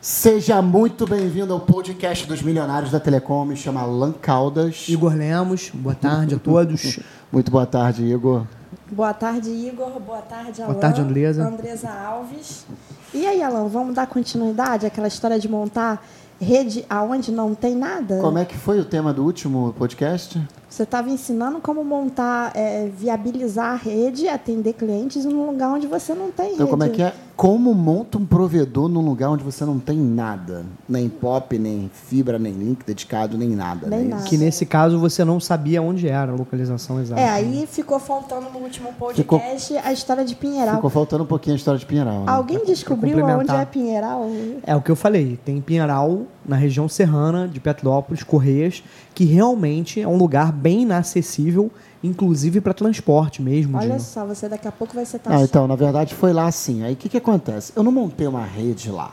[0.00, 3.44] Seja muito bem-vindo ao podcast dos milionários da Telecom.
[3.44, 4.88] Me chama Alan Caldas.
[4.88, 6.98] Igor Lemos, boa tarde a todos.
[7.30, 8.44] Muito boa tarde, Igor.
[8.90, 10.00] Boa tarde, Igor.
[10.00, 10.72] Boa tarde, Alan.
[10.72, 11.46] Boa tarde, Andresa.
[11.46, 12.66] Andresa Alves.
[13.12, 16.02] E aí, Alan, vamos dar continuidade àquela história de montar
[16.40, 18.18] rede aonde não tem nada?
[18.20, 20.40] Como é que foi o tema do último podcast?
[20.70, 26.14] Você estava ensinando como montar, é, viabilizar a rede, atender clientes num lugar onde você
[26.14, 26.70] não tem Então, rede.
[26.70, 27.12] como é que é?
[27.36, 30.64] Como monta um provedor num lugar onde você não tem nada?
[30.88, 33.88] Nem pop, nem fibra, nem link dedicado, nem nada.
[33.88, 34.08] Nem né?
[34.10, 34.22] nada.
[34.24, 37.20] Que nesse caso você não sabia onde era a localização exata.
[37.20, 40.76] É, aí ficou faltando no último podcast a história de Pinheiral.
[40.76, 42.20] Ficou faltando um pouquinho a história de Pinheiral.
[42.20, 42.30] Né?
[42.30, 44.28] Alguém descobriu onde é Pinheiral?
[44.62, 48.82] É o que eu falei, tem Pinheiral, na região serrana de Petrópolis, Correias,
[49.14, 51.70] que realmente é um lugar bem inacessível,
[52.02, 53.76] inclusive para transporte mesmo.
[53.76, 55.44] Olha de- só, você daqui a pouco vai ser Ah, taxado.
[55.44, 56.82] então, na verdade, foi lá assim.
[56.82, 57.72] Aí o que, que acontece?
[57.76, 59.12] Eu não montei uma rede lá.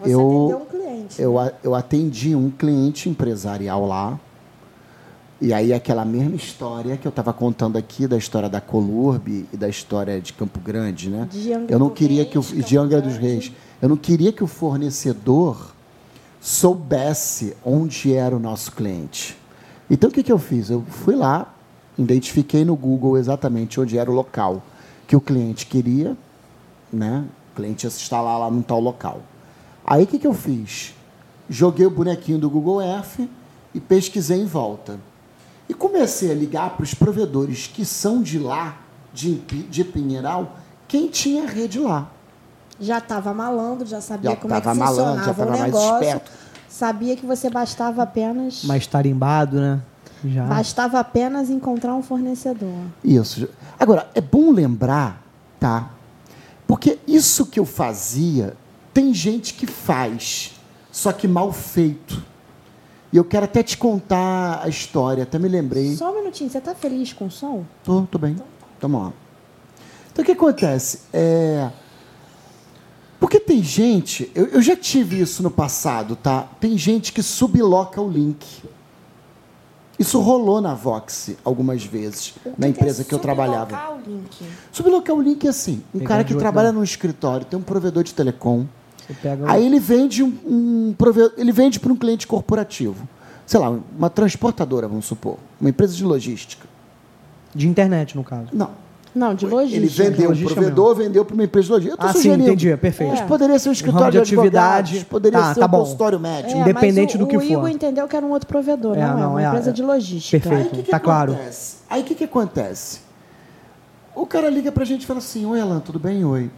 [0.00, 1.22] Você eu- atendeu um cliente.
[1.22, 1.52] Eu, né?
[1.62, 4.18] eu atendi um cliente empresarial lá.
[5.40, 9.56] E aí aquela mesma história que eu estava contando aqui, da história da Colurb e
[9.56, 11.26] da história de Campo Grande, né?
[11.28, 13.52] De Angra eu não queria Reis, que o de Angra dos Grande.
[13.82, 15.72] Eu não queria que o fornecedor
[16.40, 19.36] soubesse onde era o nosso cliente.
[19.90, 20.70] Então o que, que eu fiz?
[20.70, 21.52] Eu fui lá,
[21.98, 24.62] identifiquei no Google exatamente onde era o local
[25.04, 26.16] que o cliente queria,
[26.92, 27.24] né?
[27.50, 29.20] O cliente ia se instalar lá num tal local.
[29.84, 30.94] Aí o que, que eu fiz?
[31.50, 33.28] Joguei o bonequinho do Google Earth
[33.74, 35.00] e pesquisei em volta.
[35.68, 38.80] E comecei a ligar para os provedores que são de lá,
[39.12, 42.08] de, de Pinheiral, quem tinha rede lá.
[42.82, 45.62] Já estava malandro, já sabia Já como é que malandro, já funcionava tava o mais
[45.62, 45.94] negócio.
[46.02, 46.30] esperto.
[46.68, 49.80] Sabia que você bastava apenas Mais tarimbado, né?
[50.24, 50.44] Já.
[50.44, 52.74] bastava apenas encontrar um fornecedor.
[53.04, 53.48] Isso.
[53.78, 55.22] Agora, é bom lembrar,
[55.60, 55.90] tá?
[56.66, 58.56] Porque isso que eu fazia,
[58.92, 60.52] tem gente que faz,
[60.90, 62.22] só que mal feito.
[63.12, 65.94] E eu quero até te contar a história, até me lembrei.
[65.96, 67.64] Só um minutinho, você tá feliz com o som?
[67.84, 68.36] Tô, tô bem.
[68.80, 69.12] Tamo lá.
[70.10, 71.00] Então, o que acontece?
[71.12, 71.68] É...
[73.22, 74.28] Porque tem gente...
[74.34, 76.48] Eu, eu já tive isso no passado, tá?
[76.60, 78.44] Tem gente que subloca o link.
[79.96, 83.70] Isso rolou na Vox algumas vezes, O na que empresa é que eu trabalhava.
[83.70, 84.46] sublocar o link?
[84.72, 88.02] Sublocar o link é assim: um Pegar cara que trabalha num escritório, tem um provedor
[88.02, 88.66] de telecom,
[89.22, 93.06] pega o- aí ele vende um, um prove- ele vende para um cliente corporativo.
[93.46, 96.66] Sei lá, uma transportadora, vamos supor, uma empresa de logística.
[97.54, 98.48] De internet, no caso.
[98.52, 98.70] Não.
[99.14, 99.76] Não, de logística.
[99.76, 101.94] Ele vendeu, o logística provedor vendeu para uma empresa de logística.
[101.94, 102.48] Eu tô Ah, sim, sugerindo.
[102.48, 103.10] entendi, é perfeito.
[103.10, 103.24] Mas É.
[103.26, 105.04] poderia ser um escritório ramo de de, atividade.
[105.04, 105.78] poderia Tá, ser tá um bom.
[105.80, 106.58] consultório médico.
[106.58, 107.46] É, Independente mas do o, que o for.
[107.52, 109.72] Igor entendeu que era um outro provedor, É, não, é não, uma é- empresa é.
[109.74, 110.40] de logística.
[110.48, 110.62] Perfeito.
[110.62, 111.32] Aí o que, que Tá claro.
[111.32, 111.76] acontece?
[111.90, 113.00] Aí o que, que acontece?
[114.14, 116.24] O cara liga pra gente e fala assim: Oi, Alan, tudo bem?
[116.24, 116.50] Oi.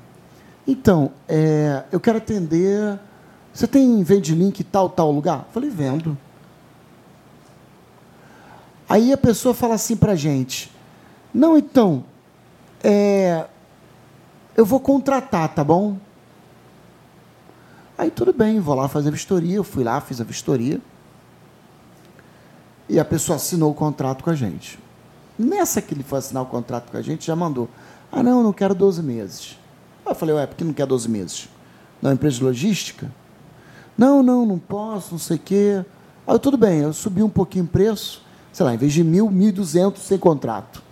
[0.67, 2.99] Então, é, eu quero atender.
[3.53, 5.39] Você tem vende link tal, tal lugar?
[5.49, 6.17] Eu falei, vendo.
[8.89, 10.71] Aí a pessoa fala assim pra gente:
[11.33, 12.05] Não, então,
[12.85, 13.47] é,
[14.55, 15.97] eu vou contratar, tá bom?
[17.97, 19.57] Aí tudo bem, vou lá fazer a vistoria.
[19.57, 20.81] Eu fui lá, fiz a vistoria.
[22.87, 24.79] E a pessoa assinou o contrato com a gente.
[25.39, 27.71] Nessa que ele foi assinar o contrato com a gente, já mandou.
[28.13, 29.59] Ah, não, não quero 12 meses.
[30.05, 31.49] Aí Eu falei, ué, por que não quer 12 meses?
[32.03, 33.11] Não é empresa de logística?
[33.97, 35.85] Não, não, não posso, não sei o quê.
[36.27, 39.31] Aí tudo bem, eu subi um pouquinho o preço, sei lá, em vez de mil,
[39.31, 40.83] mil duzentos sem contrato.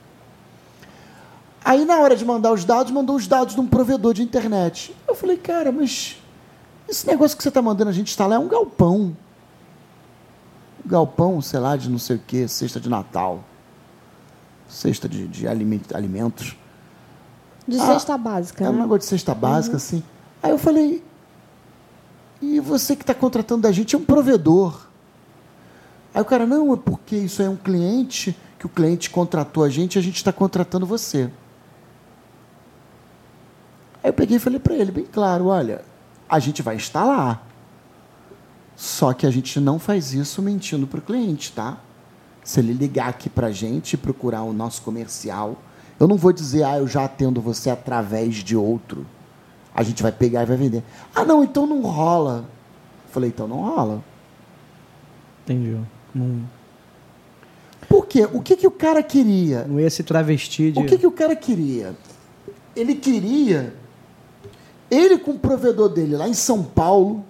[1.65, 4.95] Aí, na hora de mandar os dados, mandou os dados de um provedor de internet.
[5.07, 6.17] Eu falei, cara, mas
[6.89, 9.17] esse negócio que você está mandando a gente instalar é um galpão.
[10.85, 13.45] Um galpão, sei lá, de não sei o quê, cesta de Natal.
[14.69, 16.57] Cesta de, de aliment- alimentos.
[17.69, 18.81] De Ah, cesta básica, É um né?
[18.81, 20.03] negócio de cesta básica, assim.
[20.43, 21.05] Aí eu falei,
[22.41, 24.87] e você que está contratando da gente é um provedor.
[26.13, 29.69] Aí o cara, não, é porque isso é um cliente, que o cliente contratou a
[29.69, 31.31] gente e a gente está contratando você.
[34.03, 35.83] Aí eu peguei e falei para ele, bem claro, olha,
[36.29, 37.47] a gente vai instalar.
[38.75, 41.79] Só que a gente não faz isso mentindo para o cliente, tá?
[42.43, 45.57] Se ele ligar aqui para a gente e procurar o nosso comercial,
[46.01, 49.07] eu não vou dizer, ah, eu já atendo você através de outro.
[49.75, 50.83] A gente vai pegar e vai vender.
[51.15, 52.45] Ah, não, então não rola.
[53.11, 54.03] Falei, então não rola.
[55.45, 55.79] Entendi.
[56.15, 56.43] Não,
[57.89, 58.29] Por quê?
[58.33, 59.65] O que, que o cara queria?
[59.65, 60.81] não ia se travestir de.
[60.81, 61.95] O que, que o cara queria?
[62.75, 63.75] Ele queria,
[64.93, 67.25] ele com o provedor dele lá em São Paulo,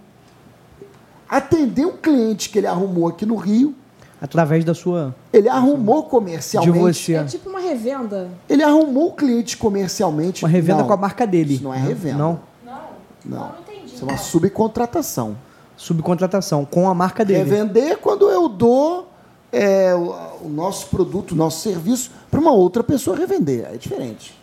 [1.29, 3.73] atender um cliente que ele arrumou aqui no Rio.
[4.21, 5.15] Através da sua.
[5.33, 6.73] Ele arrumou comercialmente.
[6.73, 7.15] De você.
[7.15, 8.31] É tipo uma revenda.
[8.49, 10.45] Ele arrumou o cliente comercialmente.
[10.45, 11.55] Uma revenda Não, com a marca dele.
[11.55, 12.19] Isso não é revenda.
[12.19, 12.41] Não.
[12.65, 12.81] Não,
[13.25, 13.55] Não.
[13.61, 13.95] entendi.
[13.95, 15.37] Isso é uma subcontratação.
[15.77, 17.39] Subcontratação com a marca dele.
[17.41, 19.09] Revender quando eu dou
[19.53, 23.69] é, o, o nosso produto, o nosso serviço para uma outra pessoa revender.
[23.73, 24.42] É diferente.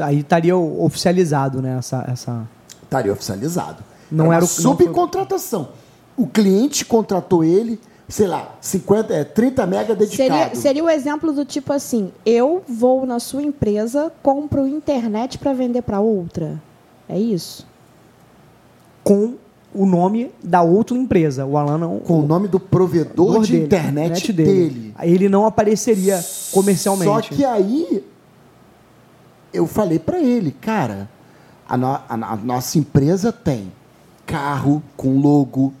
[0.00, 1.76] Aí estaria oficializado, né?
[1.78, 2.48] Essa, essa...
[2.82, 3.82] Estaria oficializado.
[4.10, 5.68] Não uma era o- subcontratação.
[6.16, 10.30] O cliente contratou ele, sei lá, 50, é, 30 mega dedicado.
[10.30, 15.52] Seria, seria o exemplo do tipo assim: eu vou na sua empresa, compro internet para
[15.52, 16.60] vender para outra.
[17.08, 17.66] É isso?
[19.02, 19.34] com
[19.74, 21.44] o nome da outra empresa.
[21.44, 21.98] O Alan não.
[21.98, 24.94] Com o nome do provedor de dele, internet dele.
[24.96, 27.10] Aí Ele não apareceria comercialmente.
[27.10, 28.02] Só que aí
[29.54, 31.08] eu falei para ele, cara,
[31.68, 33.72] a, no- a a nossa empresa tem
[34.26, 35.72] carro com logo,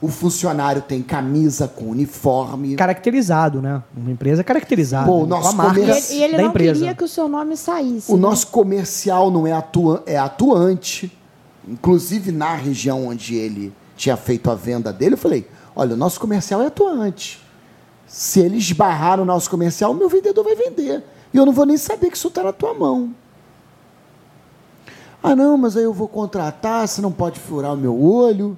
[0.00, 2.76] o funcionário tem camisa com uniforme.
[2.76, 3.82] Caracterizado, né?
[3.96, 5.06] Uma empresa caracterizada.
[5.06, 5.28] Pô, o né?
[5.30, 6.72] nosso com a marca E ele, e ele da não empresa.
[6.74, 8.10] queria que o seu nome saísse.
[8.12, 8.22] O né?
[8.22, 11.12] nosso comercial não é, atua é atuante.
[11.66, 16.20] Inclusive, na região onde ele tinha feito a venda dele, eu falei: olha, o nosso
[16.20, 17.42] comercial é atuante.
[18.06, 21.02] Se ele esbarrar no nosso comercial, o meu vendedor vai vender.
[21.32, 23.14] E eu não vou nem saber que isso está na tua mão.
[25.22, 28.56] Ah, não, mas aí eu vou contratar, você não pode furar o meu olho.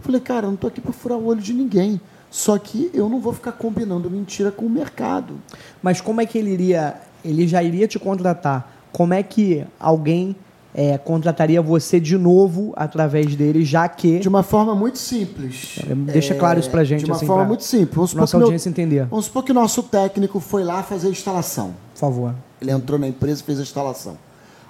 [0.00, 2.00] Falei, cara, eu não estou aqui para furar o olho de ninguém.
[2.30, 5.38] Só que eu não vou ficar combinando mentira com o mercado.
[5.82, 7.00] Mas como é que ele iria.
[7.24, 8.72] Ele já iria te contratar?
[8.92, 10.34] Como é que alguém
[10.74, 14.18] é, contrataria você de novo através dele, já que.
[14.18, 15.78] De uma forma muito simples.
[15.88, 17.94] É, deixa claro isso pra gente, De uma assim, forma muito simples.
[17.94, 19.06] Vamos nossa que meu- audiência entender.
[19.06, 21.74] vamos supor que o nosso técnico foi lá fazer a instalação.
[21.92, 22.34] Por favor.
[22.60, 24.16] Ele entrou na empresa e fez a instalação.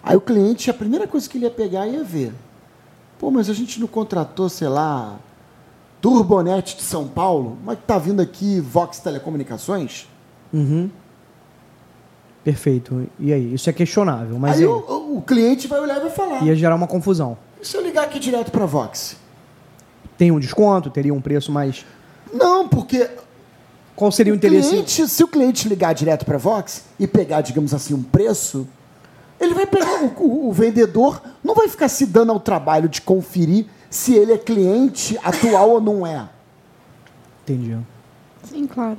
[0.02, 2.32] Aí o cliente, a primeira coisa que ele ia pegar ia ver.
[3.19, 5.16] Pô, mas a gente não contratou, sei lá,
[6.00, 7.56] Turbonet de São Paulo?
[7.64, 10.08] Mas que tá vindo aqui Vox Telecomunicações?
[10.52, 10.90] Uhum.
[12.43, 13.06] Perfeito.
[13.20, 13.54] E aí?
[13.54, 14.66] Isso é questionável, mas Aí aí?
[14.66, 14.75] o,
[15.19, 16.43] o- cliente vai olhar e vai falar.
[16.43, 17.37] ia gerar uma confusão.
[17.61, 19.17] E se eu ligar aqui direto para Vox?
[20.19, 20.91] Tem um desconto?
[20.91, 21.85] Teria um preço mais.
[22.32, 23.09] Não, porque
[23.94, 24.70] Qual seria o O interesse?
[24.70, 28.67] cliente, se o cliente ligar direto para a Vox e pegar, digamos assim, um preço,
[29.38, 30.03] ele vai pegar.
[30.03, 34.32] O, o- o vendedor não vai ficar se dando ao trabalho de conferir se ele
[34.32, 36.26] é cliente atual ou não é.
[37.44, 37.76] Entendi.
[38.44, 38.97] Sim, claro.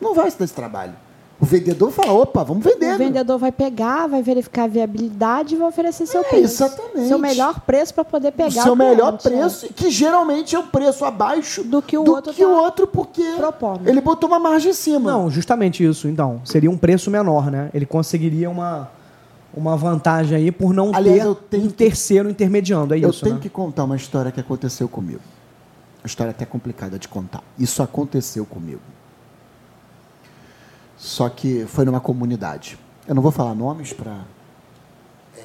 [0.00, 0.94] Não vai se dar esse trabalho.
[1.40, 2.86] O vendedor fala: opa, vamos vender.
[2.86, 2.98] O meu.
[2.98, 6.64] vendedor vai pegar, vai verificar a viabilidade e vai oferecer seu É, preço.
[6.64, 7.06] exatamente.
[7.06, 9.40] Seu melhor preço para poder O pegar seu melhor cliente, né?
[9.42, 12.86] preço, que geralmente é o preço abaixo Do que o outro que tá o outro,
[12.88, 13.88] porque propondo.
[13.88, 15.12] ele botou uma margem em cima.
[15.12, 16.40] Não, justamente isso, então.
[16.44, 17.70] Seria um preço menor, né?
[17.72, 18.90] Ele conseguiria uma,
[19.54, 23.10] uma vantagem aí por não Aliás, ter eu tenho um que- terceiro intermediando, é Eu
[23.10, 23.40] isso, tenho né?
[23.40, 25.20] que contar uma história que aconteceu comigo.
[26.02, 27.44] Uma história até complicada de contar.
[27.56, 28.80] Isso aconteceu comigo.
[30.98, 32.78] Só que foi numa comunidade.
[33.06, 34.24] Eu não vou falar nomes para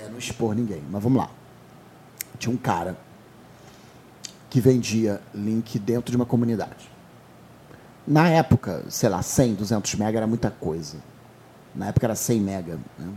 [0.10, 1.30] não expor ninguém, mas vamos lá.
[2.38, 2.98] Tinha um cara
[4.50, 6.92] que vendia link dentro de uma comunidade.
[8.06, 10.98] Na época, sei lá, 100, 200 mega era muita coisa.
[11.74, 12.80] Na época era 100 mega.
[13.00, 13.14] Né?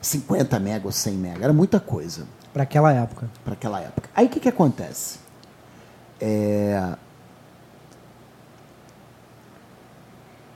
[0.00, 3.28] 50 mega ou 100 mega, era muita coisa Para aquela época.
[3.42, 4.10] para aquela época.
[4.14, 5.18] Aí o que, que acontece?
[6.20, 6.94] É,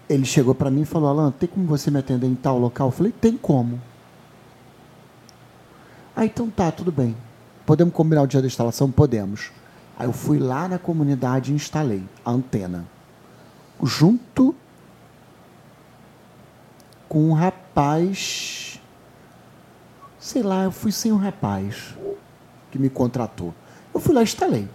[0.08, 2.88] Ele chegou para mim e falou: Alan, tem como você me atender em tal local?
[2.88, 3.80] Eu falei: tem como.
[6.16, 7.16] Ah, então tá, tudo bem.
[7.66, 8.90] Podemos combinar o dia da instalação?
[8.90, 9.52] Podemos.
[9.96, 12.86] Aí eu fui lá na comunidade e instalei a antena.
[13.82, 14.54] Junto
[17.08, 18.80] com um rapaz.
[20.18, 21.94] Sei lá, eu fui sem um rapaz
[22.70, 23.54] que me contratou.
[23.94, 24.68] Eu fui lá e instalei.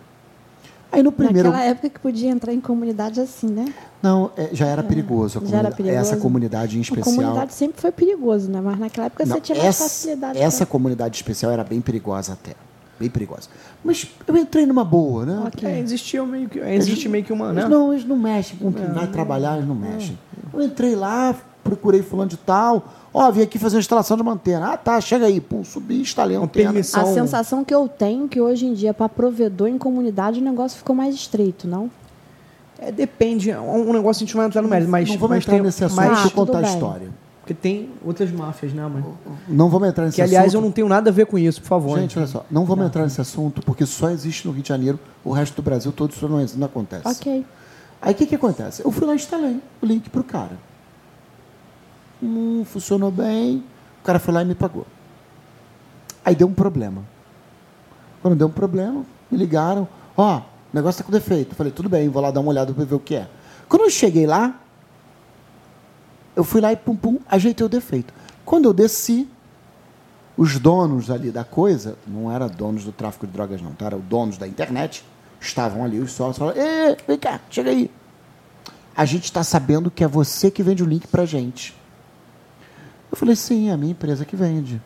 [0.93, 1.49] Aí no primeiro.
[1.49, 3.65] Naquela época que podia entrar em comunidade assim, né?
[4.01, 5.39] Não, é, já era perigoso.
[5.39, 5.99] A já era comunidade- perigoso.
[6.13, 7.15] Essa comunidade em A especial.
[7.15, 8.61] comunidade sempre foi perigoso, né?
[8.63, 10.37] Mas naquela época Não, você tinha mais essa, facilidade.
[10.39, 12.51] essa pra- comunidade especial era bem perigosa até.
[12.99, 13.49] Bem perigosa.
[13.83, 15.43] Mas eu entrei numa boa, né?
[15.47, 15.67] Ok.
[15.67, 17.61] É, existia meio que, existe meio que uma, né?
[17.61, 20.17] Eles não, eles não mexem com quem vai trabalhar, eles não mexem.
[20.53, 22.87] Eu entrei lá, procurei fulano de tal.
[23.13, 24.73] Ó, vim aqui fazer uma instalação de antena.
[24.73, 25.39] Ah, tá, chega aí.
[25.39, 26.71] Pum, subi, instalei a antena.
[26.71, 27.01] permissão.
[27.01, 30.43] A sensação que eu tenho é que hoje em dia, para provedor em comunidade, o
[30.43, 31.91] negócio ficou mais estreito, não?
[32.79, 35.29] É, depende, é um negócio a gente não vai entrar no mérito, mas, não vamos
[35.37, 36.73] mas entrar tem, nesse assunto, mas- deixa eu contar a bem.
[36.73, 37.09] história.
[37.41, 39.03] porque tem outras máfias, né, mãe?
[39.47, 40.63] Não vamos entrar nesse Que, aliás, eu assunto.
[40.65, 41.99] não tenho nada a ver com isso, por favor.
[41.99, 44.99] Gente, olha só, não vamos entrar nesse assunto porque só existe no Rio de Janeiro,
[45.23, 47.07] o resto do Brasil todo isso não, não acontece.
[47.07, 47.45] Ok.
[48.01, 48.83] Aí o que, que acontece?
[48.83, 50.57] Eu fui lá e instalei o link pro cara.
[52.23, 53.63] Hum, funcionou bem.
[54.01, 54.87] O cara foi lá e me pagou.
[56.23, 57.03] Aí deu um problema.
[58.21, 59.87] Quando deu um problema, me ligaram.
[60.15, 61.53] Ó, o negócio tá com defeito.
[61.53, 63.27] Falei, tudo bem, vou lá dar uma olhada para ver o que é.
[63.67, 64.57] Quando eu cheguei lá,
[66.35, 68.13] eu fui lá e pum pum, ajeitei o defeito.
[68.45, 69.27] Quando eu desci,
[70.37, 73.87] os donos ali da coisa, não era donos do tráfico de drogas, não, tá?
[73.87, 75.03] Eram donos da internet,
[75.39, 77.91] estavam ali, os sócios falaram: Ê, vem cá, chega aí.
[78.95, 81.75] A gente está sabendo que é você que vende o link pra gente.
[83.13, 84.81] Eu falei: sim, é a minha empresa que vende.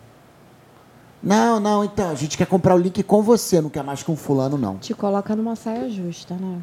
[1.24, 4.17] Não, não, então, a gente quer comprar o link com você, não quer mais com
[4.17, 4.77] fulano, não.
[4.77, 6.60] Te coloca numa saia justa, né?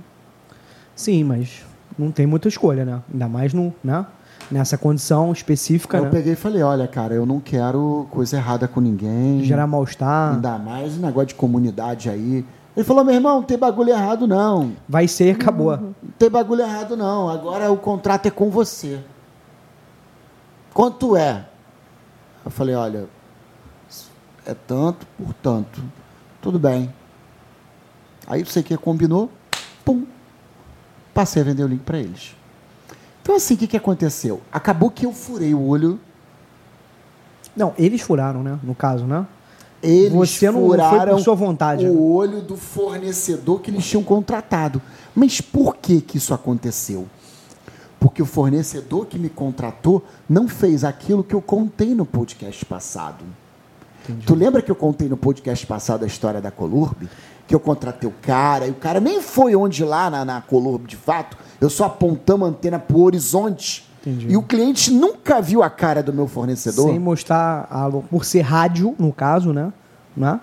[0.94, 1.64] Sim, mas
[1.98, 3.02] não tem muita escolha, né?
[3.10, 4.06] Ainda mais no, né?
[4.50, 6.10] nessa condição específica, eu né?
[6.10, 9.42] peguei e falei, olha, cara, eu não quero coisa errada com ninguém.
[9.42, 10.34] Gerar mal-estar.
[10.34, 12.44] Ainda mais um negócio de comunidade aí.
[12.76, 14.72] Ele falou, meu irmão, não tem bagulho errado, não.
[14.86, 15.76] Vai ser e acabou.
[15.78, 17.30] Não tem bagulho errado, não.
[17.30, 19.00] Agora o contrato é com você.
[20.74, 21.46] Quanto é?
[22.44, 23.08] Eu falei, olha,
[24.44, 25.82] é tanto por tanto.
[26.40, 26.92] Tudo bem.
[28.26, 29.30] Aí você que combinou,
[29.84, 30.04] pum,
[31.12, 32.36] passei a vender o link para eles.
[33.22, 34.42] Então, assim, o que, que aconteceu?
[34.52, 35.98] Acabou que eu furei o olho.
[37.56, 38.58] Não, eles furaram, né?
[38.62, 39.26] No caso, né?
[39.82, 41.86] Eles Você não furaram foi por sua vontade.
[41.86, 44.80] o olho do fornecedor que eles tinham contratado.
[45.14, 47.06] Mas por que, que isso aconteceu?
[48.04, 53.24] Porque o fornecedor que me contratou não fez aquilo que eu contei no podcast passado.
[54.26, 57.08] Tu lembra que eu contei no podcast passado a história da Colurb?
[57.48, 60.86] Que eu contratei o cara, e o cara nem foi onde lá na, na Colurb
[60.86, 61.38] de fato.
[61.58, 63.88] Eu só apontamos a antena pro horizonte.
[64.02, 64.30] Entendi.
[64.30, 66.90] E o cliente nunca viu a cara do meu fornecedor.
[66.90, 69.72] Sem mostrar a, por ser rádio, no caso, né?
[70.14, 70.38] né?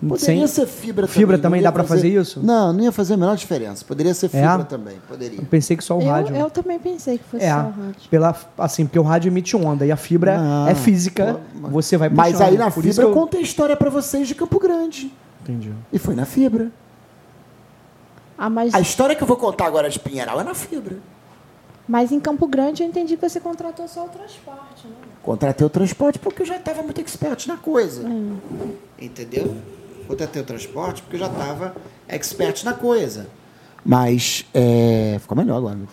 [0.00, 1.20] Poderia Sem- ser fibra também.
[1.20, 2.40] Fibra não também dá pra fazer isso?
[2.40, 3.84] Não, não ia fazer a menor diferença.
[3.84, 4.28] Poderia ser É?
[4.28, 5.40] fibra também, poderia.
[5.40, 6.36] Eu pensei que só o Eu, rádio.
[6.36, 7.94] eu também pensei que fosse É, só o rádio.
[8.08, 11.96] pela, assim, porque o rádio emite onda e a fibra Não, é física, pô, você
[11.96, 14.60] vai Mas aí na Por fibra eu que contei a história pra vocês de Campo
[14.60, 15.12] Grande.
[15.42, 15.72] Entendi.
[15.92, 16.70] E foi na fibra.
[18.36, 20.96] Ah, mas, A história que eu vou contar agora de Pinheiral é na fibra.
[21.88, 24.94] mas em Campo Grande eu entendi que você contratou só o transporte, né?
[25.24, 28.02] Contratei o transporte porque eu já estava muito expert na coisa.
[29.00, 29.56] Entendeu?
[30.08, 31.74] Contratei o transporte porque eu já estava
[32.08, 33.26] expert na coisa.
[33.84, 35.16] Mas é...
[35.20, 35.86] ficou melhor agora, né?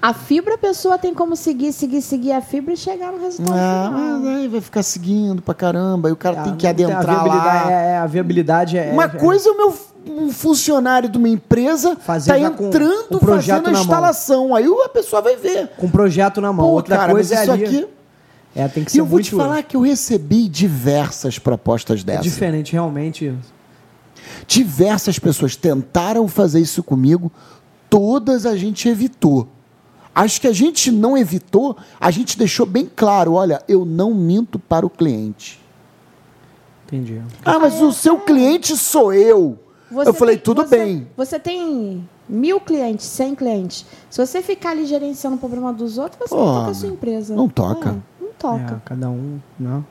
[0.00, 3.56] A fibra a pessoa tem como seguir, seguir, seguir a fibra e chegar no resultado
[3.56, 4.18] Ah, final.
[4.20, 6.08] mas aí vai ficar seguindo pra caramba.
[6.08, 7.72] E o cara tem que a adentrar viabilidade, lá.
[7.72, 8.90] É, é, a viabilidade é.
[8.92, 9.74] Uma é- coisa é o meu
[10.08, 13.82] um funcionário de uma empresa tá com entrando um projeto fazendo a na mão.
[13.82, 14.54] instalação.
[14.54, 15.68] Aí a pessoa vai ver.
[15.76, 16.66] com um projeto na mão.
[16.66, 17.64] Pô, Outra cara, coisa é isso ali.
[17.64, 17.88] aqui.
[18.54, 22.00] É, tem que E ser eu vou muito te falar que eu recebi diversas propostas
[22.00, 22.24] é dessas.
[22.24, 23.32] diferente, realmente.
[24.46, 27.30] Diversas pessoas tentaram fazer isso comigo,
[27.88, 29.46] todas a gente evitou.
[30.14, 34.58] As que a gente não evitou, a gente deixou bem claro: olha, eu não minto
[34.58, 35.60] para o cliente.
[36.86, 37.22] Entendi.
[37.44, 39.56] Ah, mas o seu cliente sou eu.
[39.92, 41.08] Você eu falei, tem- tudo você- bem.
[41.16, 43.86] Você tem mil clientes, cem clientes.
[44.08, 46.88] Se você ficar ali gerenciando o problema dos outros, você Pô, não toca a sua
[46.88, 47.34] empresa.
[47.34, 47.90] não toca.
[47.90, 48.09] É,
[48.40, 48.74] toca.
[48.74, 49.82] É, cada um, né?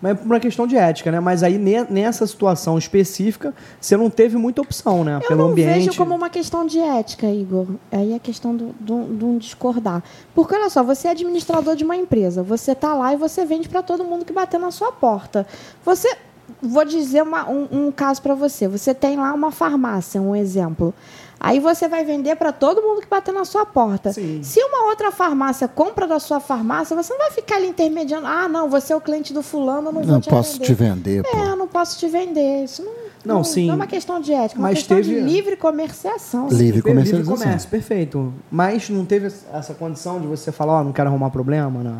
[0.00, 1.18] Mas é por uma questão de ética, né?
[1.18, 5.16] Mas aí ne- nessa situação específica, você não teve muita opção, né?
[5.16, 5.74] Eu Pelo não ambiente.
[5.86, 7.66] vejo como uma questão de ética, Igor.
[7.90, 10.04] Aí é questão do, do, de um discordar.
[10.36, 12.44] Porque, olha só, você é administrador de uma empresa.
[12.44, 15.44] Você está lá e você vende para todo mundo que bater na sua porta.
[15.84, 16.16] Você...
[16.62, 18.66] Vou dizer uma- um, um caso para você.
[18.66, 20.94] Você tem lá uma farmácia, um exemplo.
[21.40, 24.12] Aí você vai vender para todo mundo que bater na sua porta.
[24.12, 24.40] Sim.
[24.42, 28.26] Se uma outra farmácia compra da sua farmácia, você não vai ficar ali intermediando.
[28.26, 30.64] Ah, não, você é o cliente do fulano, eu não vou Não te posso vender.
[30.66, 31.36] te vender, pô.
[31.38, 32.64] É, eu não posso te vender.
[32.64, 32.82] Isso
[33.24, 33.66] não, Não, sim.
[33.66, 36.48] não é uma questão de ética, é uma Mas questão teve- de livre comerciação.
[36.48, 37.38] Livre Livre comercialização.
[37.44, 38.34] comércio, perfeito.
[38.50, 41.98] Mas não teve essa condição de você falar, ó, não quero arrumar problema na,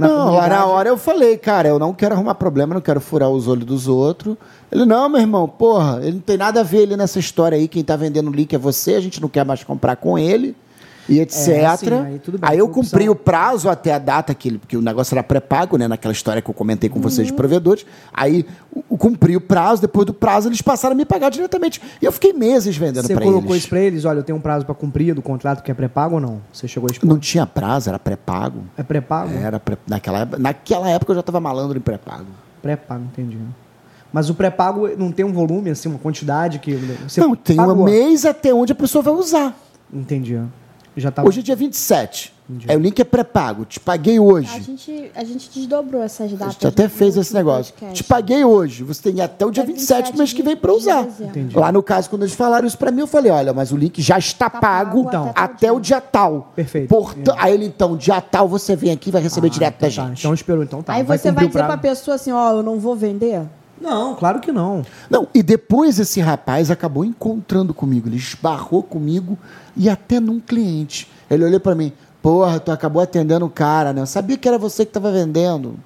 [0.00, 3.00] na não, lá na hora eu falei, cara, eu não quero arrumar problema, não quero
[3.00, 4.36] furar os olhos dos outros.
[4.72, 7.68] Ele, não, meu irmão, porra, ele não tem nada a ver ali nessa história aí.
[7.68, 10.56] Quem tá vendendo o link é você, a gente não quer mais comprar com ele.
[11.10, 11.34] E etc.
[11.34, 11.52] sim,
[11.94, 13.12] aí tudo bem, eu foi cumpri opção.
[13.12, 15.88] o prazo até a data que, porque o negócio era pré-pago, né?
[15.88, 17.32] Naquela história que eu comentei com vocês Uhum.
[17.32, 17.84] de provedores.
[18.12, 18.46] Aí
[18.88, 21.80] o- cumpri o prazo, depois do prazo eles passaram a me pagar diretamente.
[22.00, 23.58] E eu fiquei meses vendendo Você para colocou eles.
[23.62, 24.04] isso pra eles?
[24.04, 26.40] Olha, eu tenho um prazo pra cumprir do contrato que é pré-pago ou não?
[26.52, 27.08] Você chegou a expor?
[27.08, 28.60] Não tinha prazo, era pré-pago.
[28.78, 29.32] É pré-pago?
[29.36, 32.26] Era pré- naquela, época- naquela época eu já estava malandro em pré-pago.
[32.62, 33.38] Pré-pago, entendi.
[34.12, 36.74] Mas o pré-pago não tem um volume, assim, uma quantidade que
[37.08, 37.76] você não, tem pagou.
[37.82, 39.56] um mês até onde a pessoa vai usar.
[39.92, 40.38] Entendi.
[41.00, 42.32] Já tá Hoje é dia 27.
[42.50, 42.66] Entendi.
[42.68, 43.64] É, o link é pré-pago.
[43.64, 44.60] Te paguei A hoje.
[44.60, 46.54] gente, a gente desdobrou essas A datas.
[46.54, 47.72] gente até fez esse negócio.
[47.74, 48.02] podcast.
[48.02, 48.82] Te paguei hoje.
[48.82, 51.06] Você tem até o dia Até 27 do mês que vem para usar.
[51.20, 51.56] Entendi.
[51.56, 54.02] Lá no caso, quando eles falaram isso para mim, eu falei: olha, mas o link
[54.02, 55.30] já está Tá pago, pago Então.
[55.30, 56.52] até até o dia tal.
[56.56, 56.88] Perfeito.
[56.88, 59.88] Porta- Aí ele, então, dia tal, você vem aqui e vai receber Ah, direto então
[59.88, 60.08] da tá.
[60.08, 60.18] gente.
[60.20, 60.94] Então esperou, então tá.
[60.94, 61.68] Aí vai você vai dizer prazo.
[61.68, 63.42] pra pessoa assim, ó, eu não vou vender?
[63.80, 64.84] Não, claro que não.
[65.08, 69.38] Não, e depois esse rapaz acabou encontrando comigo, ele esbarrou comigo
[69.74, 71.10] e até num cliente.
[71.30, 74.02] Ele olhou para mim, porra, tu acabou atendendo o cara, né?
[74.02, 75.78] Eu sabia que era você que estava vendendo.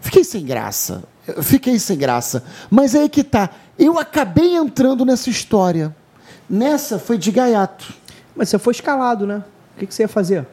[0.00, 1.02] Fiquei sem graça.
[1.42, 2.44] fiquei sem graça.
[2.70, 3.50] Mas aí que tá.
[3.78, 5.94] Eu acabei entrando nessa história.
[6.48, 7.94] Nessa foi de gaiato.
[8.36, 9.42] Mas você foi escalado, né?
[9.76, 10.46] O que, que você ia fazer?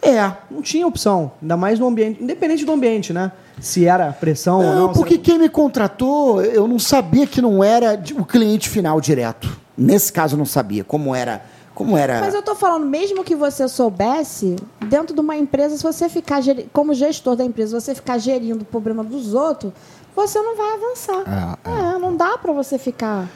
[0.00, 0.32] É.
[0.50, 1.32] Não tinha opção.
[1.42, 2.22] Ainda mais no ambiente.
[2.22, 3.32] Independente do ambiente, né?
[3.60, 4.92] Se era pressão ou Não, não.
[4.92, 9.56] porque quem me contratou, eu não sabia que não era o cliente final direto.
[9.76, 11.42] Nesse caso, eu não sabia como era.
[11.74, 12.20] Como era.
[12.20, 14.54] Mas eu tô falando, mesmo que você soubesse,
[14.86, 18.62] dentro de uma empresa, se você ficar, geri- como gestor da empresa, você ficar gerindo
[18.62, 19.72] o problema dos outros,
[20.14, 21.58] você não vai avançar.
[21.64, 23.28] É, não dá pra você ficar.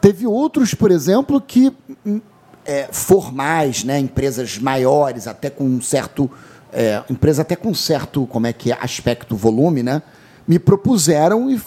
[0.00, 1.72] Teve outros, por exemplo, que
[2.04, 2.20] hum,
[2.66, 6.30] é, formais, né, empresas maiores, até com um certo,
[6.72, 10.02] é, empresa até com certo, como é que é, aspecto, volume, né,
[10.46, 11.60] me propuseram e,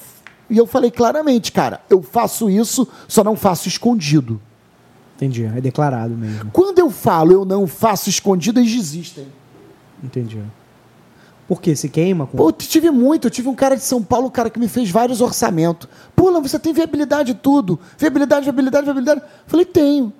[0.49, 4.41] e eu falei claramente, cara, eu faço isso, só não faço escondido.
[5.15, 5.45] Entendi.
[5.45, 6.49] É declarado mesmo.
[6.51, 9.27] Quando eu falo eu não faço escondido, eles desistem.
[10.03, 10.41] Entendi.
[11.47, 11.75] Por quê?
[11.75, 12.25] Se queima?
[12.25, 12.37] Com...
[12.37, 13.27] Pô, eu tive muito.
[13.27, 15.87] Eu tive um cara de São Paulo, cara, que me fez vários orçamentos.
[16.15, 17.79] Pô, você tem viabilidade tudo.
[17.97, 19.21] Viabilidade, viabilidade, viabilidade.
[19.45, 20.11] Falei, tenho.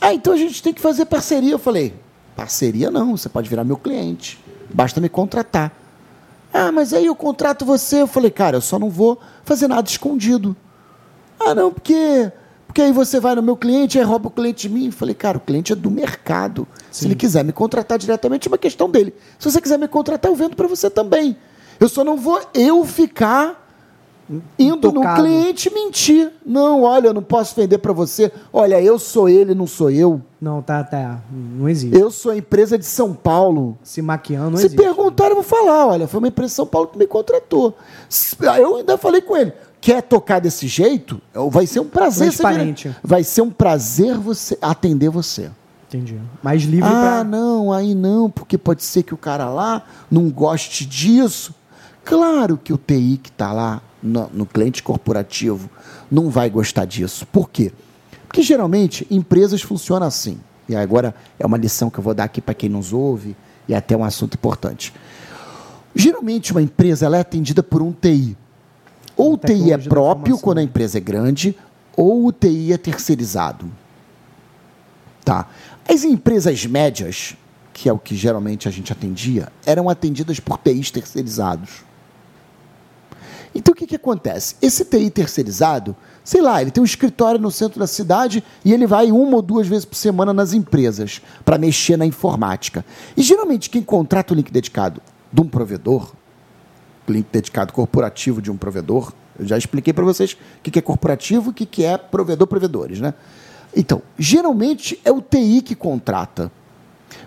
[0.00, 1.52] Ah, então a gente tem que fazer parceria.
[1.52, 1.94] Eu falei,
[2.38, 4.38] parceria não, você pode virar meu cliente.
[4.72, 5.72] Basta me contratar.
[6.54, 8.02] Ah, mas aí eu contrato você.
[8.02, 10.56] Eu falei, cara, eu só não vou fazer nada escondido.
[11.40, 12.30] Ah, não, porque.
[12.64, 14.86] Porque aí você vai no meu cliente, aí rouba o cliente de mim.
[14.86, 16.68] Eu falei, cara, o cliente é do mercado.
[16.92, 19.12] Se ele quiser me contratar diretamente, é uma questão dele.
[19.38, 21.36] Se você quiser me contratar, eu vendo para você também.
[21.80, 23.66] Eu só não vou eu ficar
[24.58, 26.30] indo no cliente mentir.
[26.44, 28.30] Não, olha, eu não posso vender para você.
[28.52, 30.22] Olha, eu sou ele, não sou eu.
[30.40, 31.18] Não, tá, tá.
[31.32, 31.96] Não existe.
[31.98, 33.76] Eu sou a empresa de São Paulo.
[33.82, 34.80] Se maquiando, não Se existe.
[34.80, 35.86] perguntar, eu vou falar.
[35.88, 37.76] Olha, foi uma empresa de São Paulo que me contratou.
[38.56, 39.52] Eu ainda falei com ele.
[39.80, 41.20] Quer tocar desse jeito?
[41.50, 42.30] Vai ser um prazer.
[42.32, 42.88] você Transparente.
[42.88, 45.50] vir- Vai ser um prazer você atender você.
[45.88, 46.18] Entendi.
[46.42, 47.24] Mais livre Ah, pra.
[47.24, 51.54] não, aí não, porque pode ser que o cara lá não goste disso.
[52.04, 55.68] Claro que o TI que está lá no, no cliente corporativo
[56.10, 57.26] não vai gostar disso.
[57.26, 57.72] Por quê?
[57.72, 57.87] Porque
[58.42, 60.38] geralmente empresas funcionam assim.
[60.68, 63.36] E agora é uma lição que eu vou dar aqui para quem nos ouve
[63.66, 64.92] e até um assunto importante.
[65.94, 68.36] Geralmente uma empresa ela é atendida por um TI.
[69.16, 71.56] Ou o TI é próprio quando a empresa é grande,
[71.96, 73.68] ou o TI é terceirizado.
[75.24, 75.48] Tá.
[75.88, 77.34] As empresas médias,
[77.72, 81.82] que é o que geralmente a gente atendia, eram atendidas por TIs terceirizados.
[83.54, 84.54] Então o que, que acontece?
[84.62, 85.96] Esse TI terceirizado,
[86.28, 89.40] sei lá, ele tem um escritório no centro da cidade e ele vai uma ou
[89.40, 92.84] duas vezes por semana nas empresas para mexer na informática.
[93.16, 95.00] E geralmente quem contrata o link dedicado
[95.32, 96.12] de um provedor,
[97.08, 100.82] link dedicado corporativo de um provedor, eu já expliquei para vocês o que, que é
[100.82, 103.14] corporativo e o que, que é provedor-provedores, né?
[103.74, 106.52] Então, geralmente é o TI que contrata.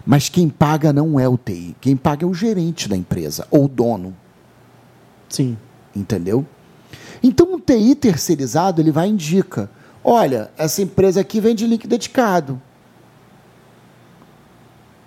[0.05, 1.75] Mas quem paga não é o TI.
[1.81, 4.15] Quem paga é o gerente da empresa, ou o dono.
[5.27, 5.57] Sim.
[5.95, 6.45] Entendeu?
[7.23, 9.69] Então, um TI terceirizado, ele vai e indica:
[10.03, 12.61] olha, essa empresa aqui vende link dedicado.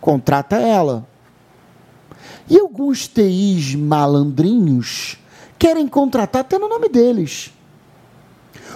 [0.01, 1.07] Contrata ela.
[2.49, 5.19] E alguns TIs malandrinhos
[5.59, 7.53] querem contratar até no nome deles.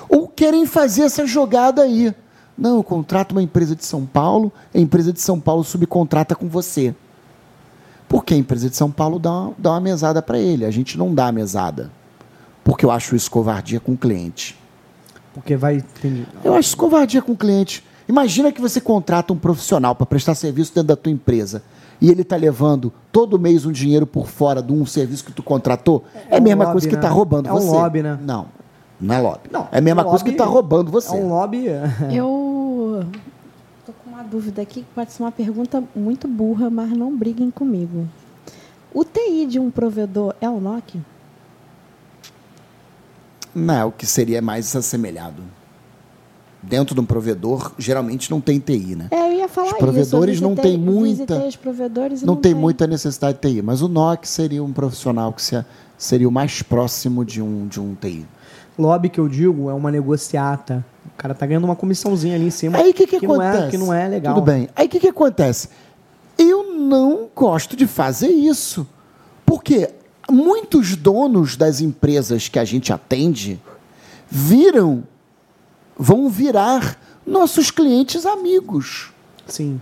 [0.08, 2.14] Ou querem fazer essa jogada aí.
[2.56, 6.48] Não, eu contrato uma empresa de São Paulo, a empresa de São Paulo subcontrata com
[6.48, 6.94] você.
[8.08, 10.64] Porque a empresa de São Paulo dá uma, dá uma mesada para ele.
[10.64, 11.92] A gente não dá a mesada.
[12.68, 14.54] Porque eu acho isso covardia com o cliente.
[15.32, 15.76] Porque vai.
[15.76, 16.26] Entendi.
[16.44, 17.82] Eu acho isso covardia com o cliente.
[18.06, 21.62] Imagina que você contrata um profissional para prestar serviço dentro da tua empresa
[21.98, 25.42] e ele está levando todo mês um dinheiro por fora de um serviço que tu
[25.42, 26.04] contratou.
[26.28, 26.98] É, a um mesma lobby, coisa que né?
[27.00, 27.70] está roubando É um você.
[27.70, 28.18] lobby, né?
[28.22, 28.46] Não,
[29.00, 29.48] não é lobby.
[29.50, 31.16] Não, é a mesma um coisa que lobby- está roubando você.
[31.16, 31.64] É um lobby.
[32.12, 33.02] Eu
[33.86, 37.50] tô com uma dúvida aqui que pode ser uma pergunta muito burra, mas não briguem
[37.50, 38.06] comigo.
[38.92, 41.00] O TI de um provedor é o NOC?
[43.58, 45.42] Não, é o que seria mais assemelhado.
[46.60, 49.06] Dentro de um provedor, geralmente não tem TI, né?
[49.12, 49.78] É, eu ia falar Os isso.
[49.80, 53.62] provedores não visitei- têm muita- visitei os provedores e Não tem muita necessidade de TI,
[53.62, 55.64] mas o NOC seria um profissional que se-
[55.96, 58.26] seria o mais próximo de um, de um TI.
[58.76, 60.84] Lobby que eu digo é uma negociata.
[61.06, 62.78] O cara tá ganhando uma comissãozinha ali em cima.
[62.78, 63.62] Aí o que, que, não acontece?
[63.64, 64.34] é, que não é legal.
[64.34, 64.68] Tudo bem.
[64.74, 65.68] Aí o que, que acontece?
[66.36, 68.86] Eu não gosto de fazer isso.
[69.46, 69.90] Porque
[70.30, 73.60] muitos donos das empresas que a gente atende
[74.30, 75.04] viram,
[75.96, 79.10] vão virar nossos clientes amigos.
[79.46, 79.80] Sim.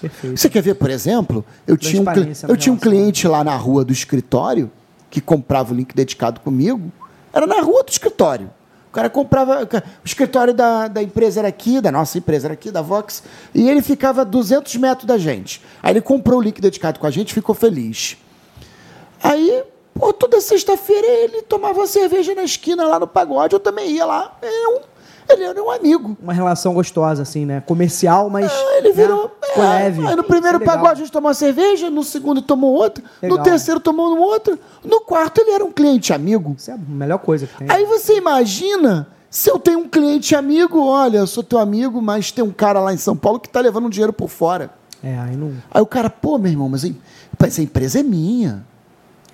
[0.00, 0.38] Perfeito.
[0.38, 2.06] Você quer ver, por exemplo, eu tinha um,
[2.48, 4.70] eu tinha um cliente lá na rua do escritório
[5.08, 6.92] que comprava o link dedicado comigo.
[7.32, 8.50] Era na rua do escritório.
[8.90, 9.62] O cara comprava.
[9.64, 13.22] O escritório da, da empresa era aqui, da nossa empresa era aqui, da Vox,
[13.54, 15.62] e ele ficava a 200 metros da gente.
[15.82, 18.16] Aí ele comprou o link dedicado com a gente e ficou feliz.
[19.22, 19.64] Aí
[19.98, 24.36] Pô, toda sexta-feira ele tomava cerveja na esquina lá no pagode, eu também ia lá.
[24.42, 24.80] É um,
[25.32, 26.16] ele era um amigo.
[26.22, 27.62] Uma relação gostosa, assim, né?
[27.62, 28.52] Comercial, mas.
[28.52, 29.24] Ah, ele virou.
[29.24, 29.30] Né?
[29.54, 30.06] É, leve.
[30.06, 30.76] Aí no primeiro é legal.
[30.76, 33.38] pagode a gente tomou uma cerveja, no segundo tomou outra, Legal.
[33.38, 36.54] no terceiro tomou um outra, no quarto ele era um cliente amigo.
[36.58, 37.66] Isso é a melhor coisa que tem.
[37.70, 42.30] Aí você imagina se eu tenho um cliente amigo, olha, eu sou teu amigo, mas
[42.30, 44.70] tem um cara lá em São Paulo que tá levando um dinheiro por fora.
[45.02, 45.52] É, aí não.
[45.70, 47.00] Aí o cara, pô, meu irmão, mas em-
[47.42, 48.62] essa empresa é minha.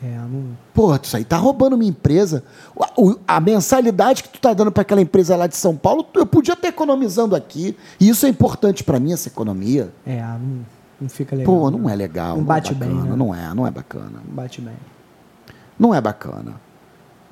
[0.04, 0.56] É, não.
[0.74, 2.42] Pô, isso aí tá roubando minha empresa.
[2.74, 6.04] O- o- A, mensalidade que tu tá dando para aquela empresa lá de São Paulo,
[6.14, 7.76] eu podia estar economizando aqui.
[8.00, 9.92] E isso é importante para mim, essa economia.
[10.04, 10.64] É, não,
[11.02, 11.54] não fica legal.
[11.54, 12.34] Pô, não é legal.
[12.36, 13.16] Não é bate bem, bacana, né?
[13.16, 14.10] Não é, não é bacana.
[14.26, 14.74] Não bate bem.
[15.78, 16.54] Não é bacana.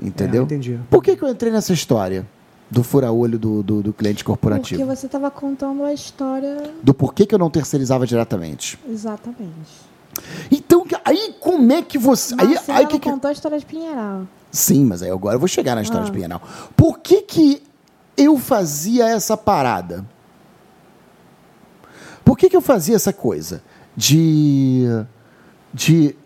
[0.00, 0.42] Entendeu?
[0.42, 0.78] É, entendi.
[0.88, 2.24] Por que, que eu entrei nessa história
[2.70, 4.80] do fura-olho do, do, do cliente corporativo?
[4.80, 8.78] Porque você estava contando a história Do porquê que eu não terceirizava diretamente.
[8.88, 9.90] exatamente.
[10.50, 10.79] Então,
[11.10, 12.34] aí como é que você.
[12.34, 14.22] Mas aí, você aí que que- contou a história de Pinheiral.
[14.50, 16.06] Sim, mas aí agora eu vou chegar na história Ah.
[16.06, 16.42] de Pinheiral.
[16.76, 17.62] Por que, que
[18.16, 20.04] eu fazia essa parada?
[22.24, 23.62] Por que, que eu fazia essa coisa?
[23.96, 24.84] De.
[25.72, 26.16] De.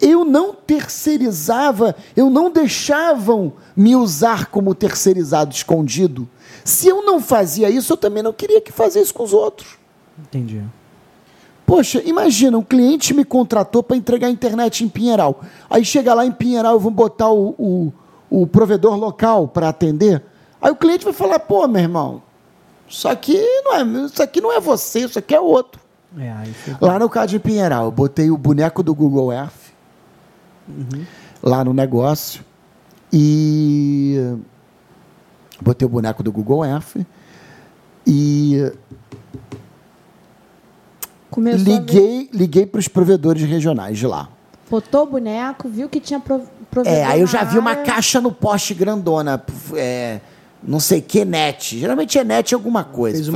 [0.00, 6.28] Eu não terceirizava, eu não deixavam me usar como terceirizado escondido.
[6.64, 9.76] Se eu não fazia isso, eu também não queria que fazesse com os outros.
[10.16, 10.62] Entendi.
[11.68, 15.42] Poxa, imagina, um cliente me contratou para entregar a internet em Pinheiral.
[15.68, 17.92] Aí chega lá em Pinheiral, eu vou botar o, o,
[18.30, 20.22] o provedor local para atender.
[20.62, 22.22] Aí o cliente vai falar, pô, meu irmão,
[22.88, 25.78] isso aqui não é, isso aqui não é você, isso aqui é outro.
[26.18, 26.42] É.
[26.80, 29.74] Lá no caso de Pinheiral, eu botei o boneco do Google Earth
[31.42, 32.42] lá no negócio
[33.12, 34.16] e
[35.60, 36.96] botei o boneco do Google Earth
[38.06, 38.72] e
[41.30, 44.28] Começou liguei, liguei para os provedores regionais de lá.
[44.70, 47.84] botou o boneco, viu que tinha pro, provedor É, aí eu já vi uma área.
[47.84, 49.42] caixa no poste grandona,
[49.74, 50.20] é,
[50.62, 51.78] não sei que net.
[51.78, 53.16] Geralmente é net alguma coisa.
[53.16, 53.28] Fez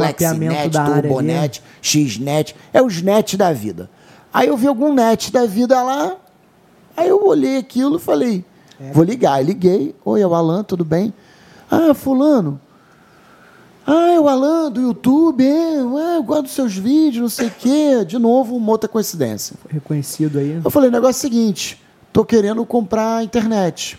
[0.85, 1.09] área ali.
[1.09, 2.57] Turbonet, Xnet.
[2.72, 3.90] É os net da vida.
[4.33, 6.16] Aí eu vi algum net da vida lá,
[6.96, 8.44] aí eu olhei aquilo e falei,
[8.92, 9.35] vou ligar.
[9.35, 11.12] Aí liguei, oi, é o Alan, tudo bem?
[11.70, 12.59] Ah, fulano.
[13.87, 17.49] Ah, é o Alan do YouTube, é, ué, eu gosto dos seus vídeos, não sei
[17.49, 18.05] o quê.
[18.05, 19.57] De novo, uma outra coincidência.
[19.68, 20.61] Reconhecido aí.
[20.64, 23.99] Eu falei, o negócio é o seguinte, tô querendo comprar a internet.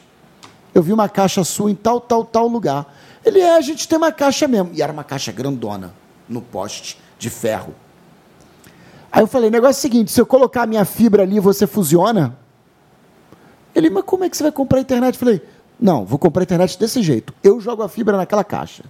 [0.74, 2.94] Eu vi uma caixa sua em tal, tal, tal lugar.
[3.26, 4.72] Ele é, a gente tem uma caixa mesmo.
[4.74, 5.94] E era uma caixa grandona,
[6.28, 7.76] no poste de ferro.
[9.12, 11.40] Aí eu falei, o negócio é o seguinte, se eu colocar a minha fibra ali,
[11.40, 12.36] você fusiona?
[13.76, 15.16] Ele, mas como é que você vai comprar a internet?
[15.16, 15.42] Eu falei,
[15.80, 17.34] não, vou comprar a internet desse jeito.
[17.44, 18.84] Eu jogo a fibra naquela caixa.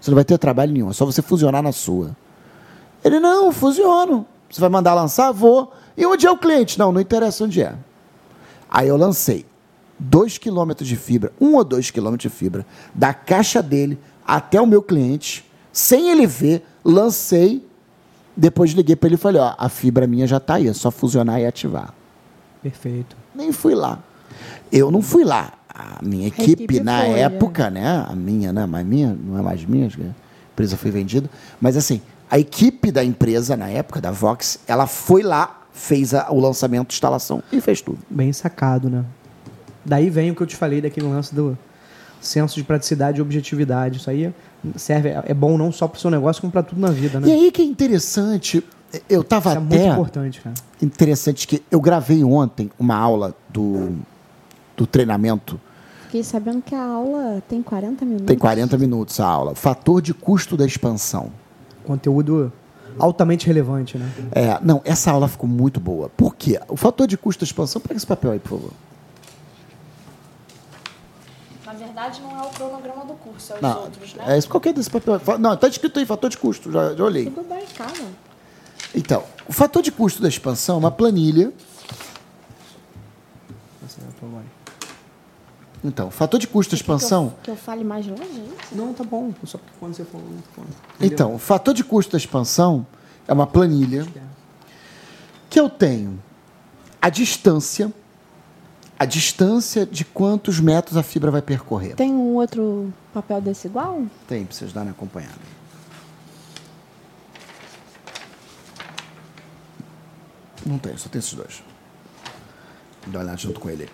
[0.00, 2.16] Você não vai ter trabalho nenhum, é só você fusionar na sua.
[3.04, 4.26] Ele, não, fusiono.
[4.50, 5.32] Você vai mandar lançar?
[5.32, 5.72] Vou.
[5.96, 6.78] E onde é o cliente?
[6.78, 7.74] Não, não interessa onde é.
[8.70, 9.44] Aí eu lancei
[9.98, 14.66] dois quilômetros de fibra, um ou dois quilômetros de fibra, da caixa dele até o
[14.66, 17.66] meu cliente, sem ele ver, lancei.
[18.36, 20.90] Depois liguei para ele e falei: ó, a fibra minha já está aí, é só
[20.90, 21.92] fusionar e ativar.
[22.62, 23.16] Perfeito.
[23.34, 24.00] Nem fui lá.
[24.70, 25.54] Eu não fui lá.
[25.78, 28.04] A minha equipe, equipe na foi, época, né?
[28.08, 28.66] A minha, né?
[28.66, 30.12] Mas minha, não é mais minha, a
[30.52, 31.30] empresa foi vendida.
[31.60, 36.26] Mas assim, a equipe da empresa, na época, da Vox, ela foi lá, fez a-
[36.30, 37.98] o lançamento, instalação e fez tudo.
[38.10, 39.04] Bem sacado, né?
[39.84, 41.56] Daí vem o que eu te falei daquele lance do
[42.20, 43.98] senso de praticidade e objetividade.
[43.98, 44.34] Isso aí
[44.74, 47.20] serve, é bom não só para o seu negócio, como para tudo na vida, E
[47.20, 47.32] né?
[47.32, 48.62] aí que é interessante,
[49.08, 50.54] eu estava Isso é muito até importante, cara.
[50.82, 53.96] interessante que eu gravei ontem uma aula do,
[54.76, 55.60] do treinamento,
[56.08, 58.26] Fiquei sabendo que a aula tem 40 minutos.
[58.26, 61.30] tem 40 minutos a aula, fator de custo da expansão.
[61.84, 62.50] Conteúdo
[62.98, 64.10] altamente relevante, né?
[64.32, 66.08] É, não, essa aula ficou muito boa.
[66.08, 66.58] Por quê?
[66.66, 68.70] O fator de custo da expansão, pega esse papel aí, por favor.
[71.66, 74.24] Na verdade, não é o cronograma do curso, é os Não, outros, né?
[74.28, 75.20] é isso, qualquer desse papel.
[75.38, 77.26] Não, está escrito aí, fator de custo, já, já olhei.
[77.26, 78.08] Tudo bem, calma.
[78.94, 81.52] Então, o fator de custo da expansão é uma planilha.
[85.84, 87.28] Então, o fator de custo da expansão.
[87.28, 88.74] Que eu, que eu fale mais longe, é isso?
[88.74, 89.32] Não, tá bom.
[89.44, 90.26] Só porque quando você falou.
[91.00, 92.86] Então, o fator de custo da expansão
[93.26, 94.06] é uma planilha
[95.48, 96.20] que eu tenho
[97.00, 97.92] a distância,
[98.98, 101.94] a distância de quantos metros a fibra vai percorrer.
[101.94, 104.02] Tem um outro papel desse igual?
[104.26, 105.58] Tem, pra vocês darem acompanhada.
[110.66, 111.62] Não tem, só tem esses dois.
[113.06, 113.88] Dá uma olhada junto com ele.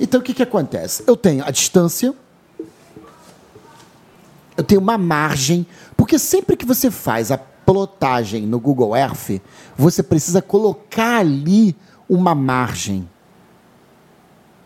[0.00, 1.04] Então, o que, que acontece?
[1.06, 2.14] Eu tenho a distância,
[4.56, 9.40] eu tenho uma margem, porque sempre que você faz a plotagem no Google Earth,
[9.76, 11.76] você precisa colocar ali
[12.08, 13.08] uma margem.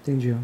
[0.03, 0.37] Entendi.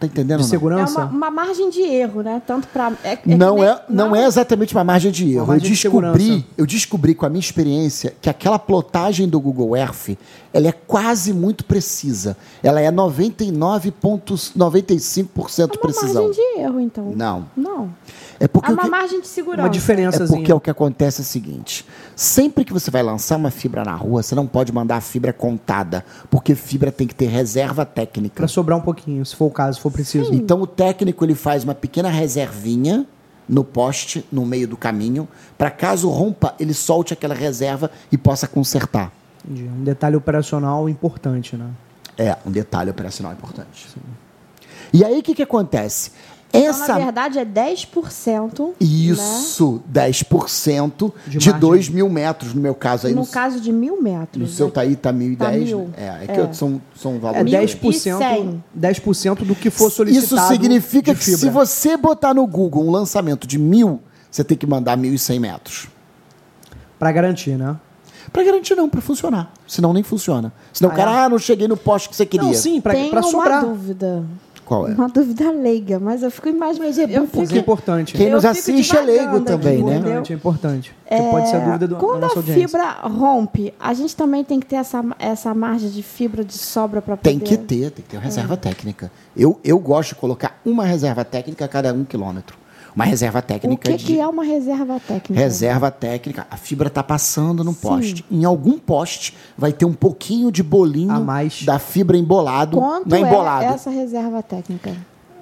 [0.00, 0.38] Tá entendendo?
[0.38, 0.46] De não?
[0.46, 1.00] É segurança?
[1.04, 2.40] uma, uma margem de erro, né?
[2.46, 2.90] Tanto para.
[3.04, 5.46] É, que não, nem- é, não é exatamente uma margem de erro.
[5.48, 6.18] margem eu de segurança.
[6.18, 10.16] descobri, eu descobri com a minha experiência que aquela plotagem do Google Earth,
[10.54, 12.34] ela é quase muito precisa.
[12.62, 16.24] Ela é 99,95% É precisão.
[16.24, 17.12] margem de erro, então.
[17.14, 17.44] Não.
[17.56, 17.90] Não.
[18.42, 19.62] É porque É o uma que- margem de segurança.
[19.64, 20.24] Uma diferença.
[20.24, 23.84] É porque o que acontece é o seguinte: sempre que você vai lançar uma fibra
[23.84, 27.84] na rua, você não pode mandar a fibra contada, porque fibra tem que ter reserva
[27.84, 28.36] técnica.
[28.36, 30.32] Pra sobrar um pouquinho, se for o caso, se for preciso.
[30.32, 33.06] Então o técnico ele faz uma pequena reservinha
[33.46, 38.46] no poste, no meio do caminho, para caso rompa, ele solte aquela reserva e possa
[38.48, 39.12] consertar.
[39.44, 39.68] Entendi.
[39.68, 41.68] Um detalhe operacional importante, né?
[42.16, 43.88] É um detalhe operacional importante.
[44.92, 46.12] E aí o que, que acontece?
[46.52, 48.58] Então, Essa na verdade, é 10%.
[48.68, 48.72] Né?
[48.80, 51.60] Isso, 10% De de, margem.
[51.60, 53.14] 2 mil metros, no meu caso aí.
[53.14, 54.42] No no, caso de mil metros.
[54.42, 54.72] no seu né?
[54.72, 55.36] tá aí, tá 1.010.
[55.38, 55.90] Tá mil.
[55.96, 56.52] É, é que É.
[56.52, 57.52] são, são É valores.
[57.52, 58.64] E 10%, cem.
[58.74, 59.00] 10
[59.46, 60.42] do que for solicitado.
[60.42, 64.56] Isso significa de que se você botar no Google um lançamento de mil, você tem
[64.58, 65.88] que mandar 1.100 metros.
[66.98, 67.76] Pra garantir, né?
[68.32, 69.52] Pra garantir não, pra funcionar.
[69.66, 70.52] Senão nem funciona.
[70.72, 71.14] Senão Ah, o cara, é?
[71.24, 72.46] ah, não cheguei no poste que você queria.
[72.46, 73.64] Não, sim, pra, Tem pra uma sobrar.
[73.64, 74.24] dúvida.
[74.70, 74.92] Qual é?
[74.92, 76.86] Uma dúvida leiga, mas eu fico imaginando.
[76.86, 78.14] Mas é bom eu Isso é importante.
[78.14, 79.96] Quem nos fico assiste é leigo também, né?
[79.96, 80.94] Importante, é importante.
[81.08, 82.68] Porque pode ser a dúvida do, da Quando nossa a audiência.
[82.68, 87.02] fibra rompe, a gente também tem que ter essa, essa margem de fibra de sobra
[87.02, 87.30] para poder...
[87.30, 89.10] Tem que ter, tem que ter uma reserva técnica.
[89.36, 92.56] Eu, eu gosto de colocar uma reserva técnica a cada um quilômetro.
[92.94, 94.04] Uma reserva O técnica que, de.
[94.04, 95.34] que é uma reserva técnica?
[95.42, 98.24] Reserva técnica, a fibra está passando no poste.
[98.30, 101.62] Em algum poste vai ter um pouquinho de bolinho A mais.
[101.64, 102.76] da fibra embolado.
[102.78, 103.64] Quanto não é embolado.
[103.64, 104.94] é essa reserva técnica?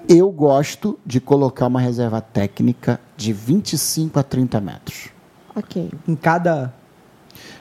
[0.09, 5.09] Eu gosto de colocar uma reserva técnica de 25 a 30 metros.
[5.55, 5.91] Ok.
[6.07, 6.73] Em cada.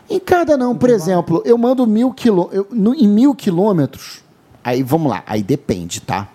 [0.10, 4.22] Em cada não, por exemplo, eu mando mil quilô, eu- no- em mil quilômetros.
[4.64, 6.30] Aí vamos lá, aí depende, tá?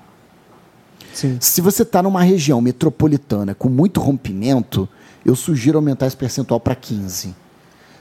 [1.13, 1.37] Sim.
[1.41, 4.89] Se você está numa região metropolitana com muito rompimento,
[5.25, 7.35] eu sugiro aumentar esse percentual para 15.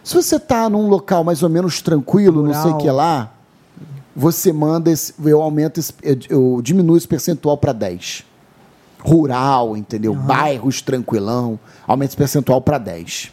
[0.04, 2.78] Se você está num local mais ou menos tranquilo, não sei o Rural.
[2.78, 3.34] que lá,
[4.15, 8.26] você manda esse, eu aumento esse, eu, eu diminuo esse percentual para 10.
[9.00, 10.13] Rural, entendeu?
[10.13, 13.32] Bairros tranquilão, aumenta esse percentual para 10%.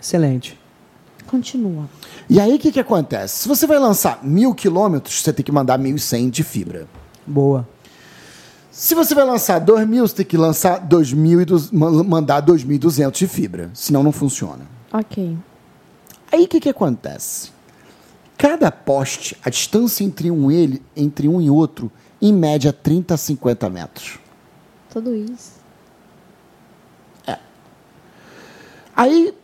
[0.00, 0.58] Excelente.
[1.26, 1.88] Continua.
[2.28, 3.42] E aí o que, que acontece?
[3.42, 6.88] Se você vai lançar mil quilômetros, você tem que mandar 1.100 de fibra.
[7.30, 7.66] Boa.
[8.72, 13.12] Se você vai lançar 2.000, você tem que lançar 2.000 e du- ma- mandar 2.200
[13.18, 13.70] de fibra.
[13.74, 14.66] Senão não funciona.
[14.92, 15.36] Ok.
[16.32, 17.50] Aí o que, que acontece?
[18.38, 21.90] Cada poste, a distância entre um, ele, entre um e outro,
[22.22, 24.18] em média 30 a 50 metros.
[24.90, 25.60] Tudo isso.
[28.96, 29.34] Aí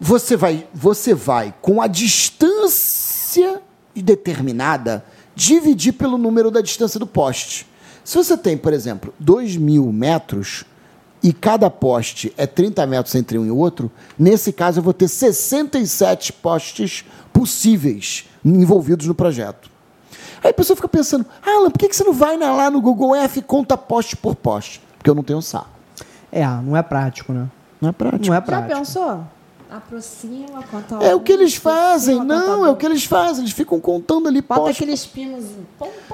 [0.00, 3.60] você vai, você vai com a distância
[3.94, 5.04] determinada
[5.38, 7.64] dividir pelo número da distância do poste.
[8.02, 10.64] Se você tem, por exemplo, 2 mil metros
[11.22, 15.06] e cada poste é 30 metros entre um e outro, nesse caso eu vou ter
[15.06, 19.70] 67 postes possíveis envolvidos no projeto.
[20.42, 23.38] Aí a pessoa fica pensando, Alan, por que você não vai lá no Google F
[23.38, 24.82] e conta poste por poste?
[24.96, 25.68] Porque eu não tenho saco.
[26.32, 27.48] É, não é prático, né?
[27.80, 28.26] Não é prático.
[28.26, 28.76] Não é Já prático.
[28.76, 29.24] pensou?
[29.70, 33.44] Aproxima, conta É o que eles fazem, não, é o que eles fazem.
[33.44, 34.82] Eles ficam contando ali Bota poste.
[34.82, 35.44] aqueles pinos.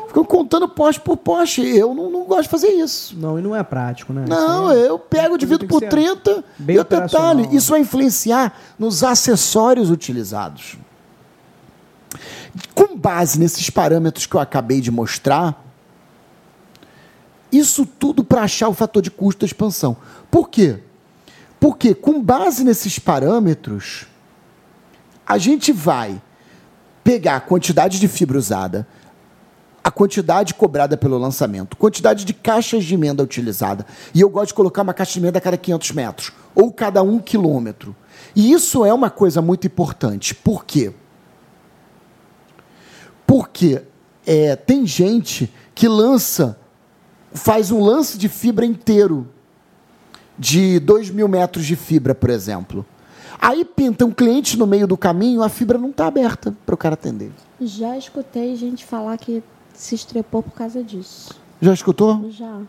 [0.08, 1.60] Ficam contando poste por poste.
[1.64, 3.16] Eu não, não gosto de fazer isso.
[3.16, 4.24] Não, e não é prático, né?
[4.28, 7.54] Não, aí- eu pego, divido por ser 30 bem e o detalhe, operacional.
[7.54, 10.76] isso vai influenciar nos acessórios utilizados.
[12.74, 15.62] Com base nesses parâmetros que eu acabei de mostrar,
[17.52, 19.96] isso tudo para achar o fator de custo da expansão.
[20.28, 20.80] Por quê?
[21.64, 24.04] Porque com base nesses parâmetros,
[25.26, 26.20] a gente vai
[27.02, 28.86] pegar a quantidade de fibra usada,
[29.82, 33.86] a quantidade cobrada pelo lançamento, quantidade de caixas de emenda utilizada.
[34.12, 37.02] E eu gosto de colocar uma caixa de emenda a cada 500 metros, ou cada
[37.02, 37.96] um quilômetro.
[38.36, 40.34] E isso é uma coisa muito importante.
[40.34, 40.92] Por quê?
[43.26, 43.80] Porque
[44.26, 46.60] é, tem gente que lança,
[47.32, 49.32] faz um lance de fibra inteiro,
[50.38, 52.84] de 2 mil metros de fibra, por exemplo.
[53.40, 56.78] Aí pinta um cliente no meio do caminho, a fibra não está aberta para o
[56.78, 57.30] cara atender.
[57.60, 59.42] Já escutei gente falar que
[59.74, 61.34] se estrepou por causa disso.
[61.60, 62.30] Já escutou?
[62.30, 62.60] Já.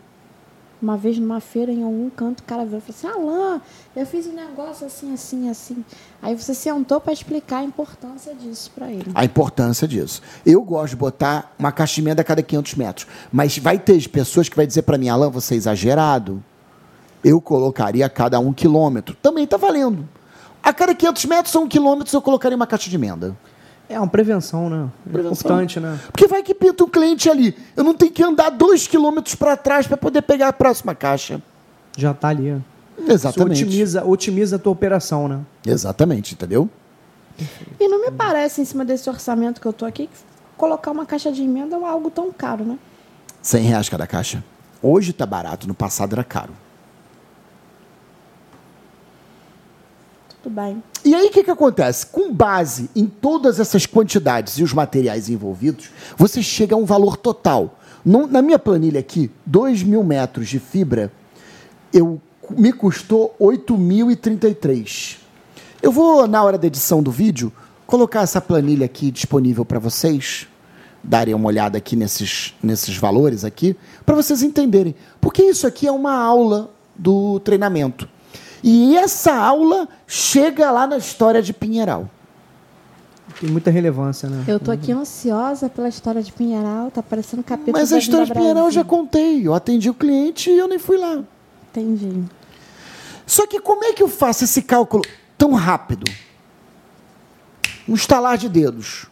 [0.82, 3.62] Uma vez numa feira, em algum canto, o cara veio e falou assim: Alain,
[3.96, 5.84] eu fiz um negócio assim, assim, assim.
[6.22, 9.10] Aí você sentou para explicar a importância disso para ele.
[9.16, 10.22] a importância disso.
[10.46, 14.08] Eu gosto de botar uma caixa de emenda a cada 500 metros, mas vai ter
[14.10, 16.44] pessoas que vai dizer para mim, Alan, você é exagerado.
[17.26, 19.16] Eu colocaria a cada um quilômetro.
[19.20, 20.08] Também está valendo.
[20.62, 23.36] A cada 500 metros ou um quilômetro eu colocaria uma caixa de emenda.
[23.90, 24.88] É uma prevenção, né?
[25.08, 25.32] É Prevenção.
[25.34, 26.00] importante, né?
[26.12, 27.58] Porque vai que pinta um cliente ali.
[27.76, 31.42] Eu não tenho que andar dois quilômetros para trás para poder pegar a próxima caixa.
[31.98, 32.62] Já tá ali.
[33.08, 33.58] Exatamente.
[33.58, 35.40] Isso otimiza, otimiza a tua operação, né?
[35.66, 36.70] Exatamente, entendeu?
[37.80, 40.18] E não me parece, em cima desse orçamento que eu tô aqui, que
[40.56, 42.78] colocar uma caixa de emenda é algo tão caro, né?
[43.42, 44.44] 100 reais cada caixa.
[44.80, 46.54] Hoje tá barato, no passado era caro.
[50.46, 50.84] Tudo bem.
[51.04, 52.06] E aí o que, que acontece?
[52.06, 57.18] Com base em todas essas quantidades e os materiais envolvidos, você chega a um valor
[57.18, 57.80] total.
[58.06, 61.12] Na minha planilha aqui, 2 mil metros de fibra,
[61.92, 65.18] eu, me custou 8.033.
[65.82, 67.52] Eu vou, na hora da edição do vídeo,
[67.88, 70.48] colocar essa planilha aqui disponível para vocês,
[71.04, 74.94] darem uma olhada aqui nesses, nesses valores aqui, para vocês entenderem.
[75.20, 78.08] Porque isso aqui é uma aula do treinamento.
[78.68, 82.10] E essa aula chega lá na história de Pinheiral.
[83.40, 84.44] Tem muita relevância, né?
[84.48, 88.26] Eu tô aqui ansiosa pela história de Pinheiral, tá parecendo capítulo Mas da a história
[88.26, 89.46] de Pinheiral eu já contei.
[89.48, 91.24] Eu atendi o cliente e eu nem fui lá.
[91.70, 92.24] Entendi.
[93.28, 95.04] Só que como é que eu faço esse cálculo
[95.38, 96.12] tão rápido?
[97.88, 99.06] Um estalar de dedos.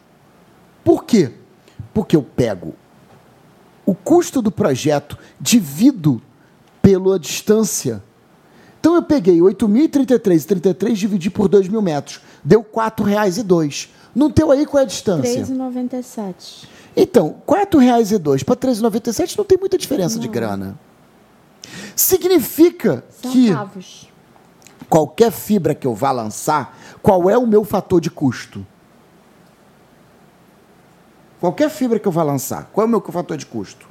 [0.83, 1.31] Por quê?
[1.93, 2.73] Porque eu pego
[3.85, 6.19] o custo do projeto, divido
[6.81, 8.01] pela distância.
[8.83, 12.19] Então eu peguei 8.033,33 e dividi por 2 mil metros.
[12.43, 13.87] Deu R$ 4,02.
[14.13, 15.41] Não teu aí qual é a distância?
[15.41, 16.67] 3,97.
[16.93, 20.77] Então, R$ 4,02 para R$ 3,97 não tem muita diferença de grana.
[21.95, 24.09] Significa que Centavos.
[24.89, 28.67] qualquer fibra que eu vá lançar, qual é o meu fator de custo?
[31.39, 33.87] Qualquer fibra que eu vá lançar, qual é o meu fator de custo?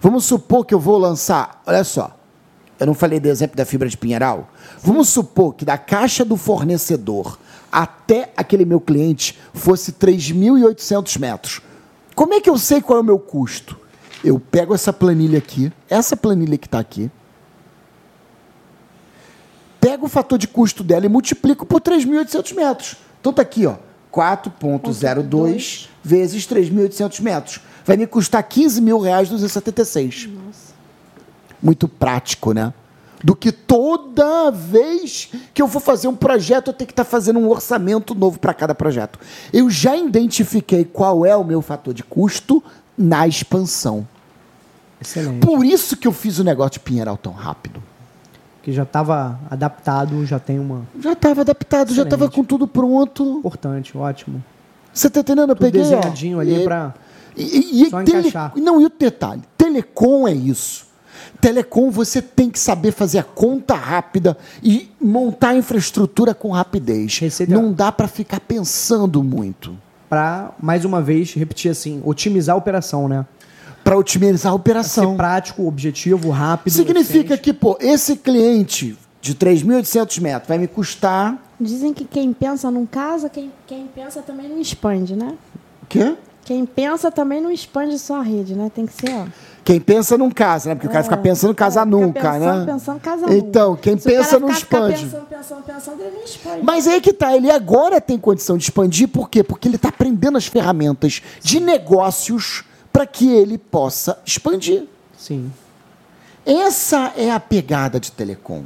[0.00, 2.18] Vamos supor que eu vou lançar, olha só,
[2.78, 4.50] eu não falei do exemplo da fibra de Pinheiral.
[4.82, 7.38] Vamos supor que da caixa do fornecedor
[7.70, 11.60] até aquele meu cliente fosse 3.800 metros.
[12.14, 13.78] Como é que eu sei qual é o meu custo?
[14.22, 17.10] Eu pego essa planilha aqui, essa planilha que está aqui,
[19.80, 22.96] pego o fator de custo dela e multiplico por 3.800 metros.
[23.20, 23.76] Então tá aqui, ó,
[24.12, 27.60] 4.02 vezes 3.800 metros.
[27.84, 30.28] Vai me custar 15 mil reais 276.
[30.28, 30.71] Nossa.
[31.62, 32.72] Muito prático, né?
[33.24, 37.38] Do que toda vez que eu for fazer um projeto, eu tenho que estar fazendo
[37.38, 39.18] um orçamento novo para cada projeto.
[39.52, 42.62] Eu já identifiquei qual é o meu fator de custo
[42.98, 44.06] na expansão.
[45.00, 45.44] Excelente.
[45.46, 47.80] Por isso que eu fiz o negócio de Pinheiral tão rápido.
[48.62, 50.82] Que já estava adaptado, já tem uma.
[51.00, 52.34] Já estava adaptado, já estava Excelente.
[52.36, 53.38] com tudo pronto.
[53.38, 54.42] Importante, ótimo.
[54.92, 55.50] Você tá entendendo?
[55.50, 56.94] Eu Tudo peguei, ó, desenhadinho ali e- pra.
[57.36, 58.32] E, e Só tele-.
[58.56, 60.86] Não, e o detalhe: telecom é isso.
[61.42, 67.18] Telecom você tem que saber fazer a conta rápida e montar a infraestrutura com rapidez.
[67.18, 69.76] Receita- Não dá para ficar pensando muito.
[70.08, 73.26] Pra, mais uma vez, repetir assim, otimizar a operação, né?
[73.82, 75.16] Para otimizar a Ser operação.
[75.16, 76.72] prático, objetivo, rápido.
[76.72, 77.42] Significa eficiente.
[77.42, 81.36] que, pô, esse cliente de 3.800 metros vai me custar.
[81.60, 85.34] Dizem que quem pensa não casa, quem, quem pensa também não expande, né?
[85.82, 86.14] O quê?
[86.44, 88.70] Quem pensa também não expande sua rede, né?
[88.72, 89.26] Tem que ser, ó.
[89.64, 90.74] Quem pensa não casa, né?
[90.74, 92.72] Porque o cara fica pensando casar É, nunca, pensando, né?
[92.72, 93.34] Pensando, casa nunca.
[93.34, 95.04] Então, quem Se pensa não expande.
[95.04, 96.60] Pensando, pensando, pensando, ele não expande.
[96.64, 99.44] Mas aí que tá, ele agora tem condição de expandir, por quê?
[99.44, 104.84] Porque ele está aprendendo as ferramentas de negócios para que ele possa expandir.
[105.16, 105.52] Sim.
[106.44, 108.64] Essa é a pegada de telecom.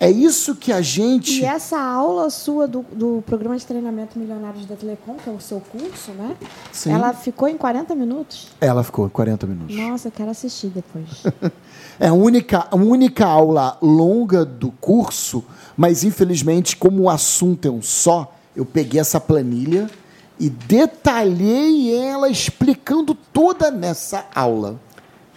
[0.00, 1.42] É isso que a gente.
[1.42, 5.38] E essa aula sua do, do programa de treinamento Milionários da Telecom, que é o
[5.38, 6.34] seu curso, né?
[6.72, 6.92] Sim.
[6.92, 8.48] Ela ficou em 40 minutos?
[8.62, 9.76] Ela ficou 40 minutos.
[9.76, 11.06] Nossa, eu quero assistir depois.
[12.02, 15.44] É a única, a única aula longa do curso,
[15.76, 19.86] mas infelizmente, como o assunto é um só, eu peguei essa planilha
[20.38, 24.80] e detalhei ela explicando toda nessa aula.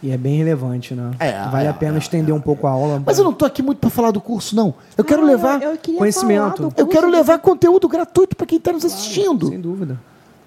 [0.04, 1.12] E é bem relevante, né?
[1.18, 3.02] É, vale é, a pena é, estender um pouco a aula.
[3.06, 4.74] Mas eu não tô aqui muito para falar do curso, não.
[4.98, 5.62] Eu quero Ah, levar.
[5.64, 6.74] Eu, eu conhecimento.
[6.76, 9.48] Eu quero levar conteúdo gratuito para quem está nos assistindo.
[9.48, 9.98] Sem dúvida.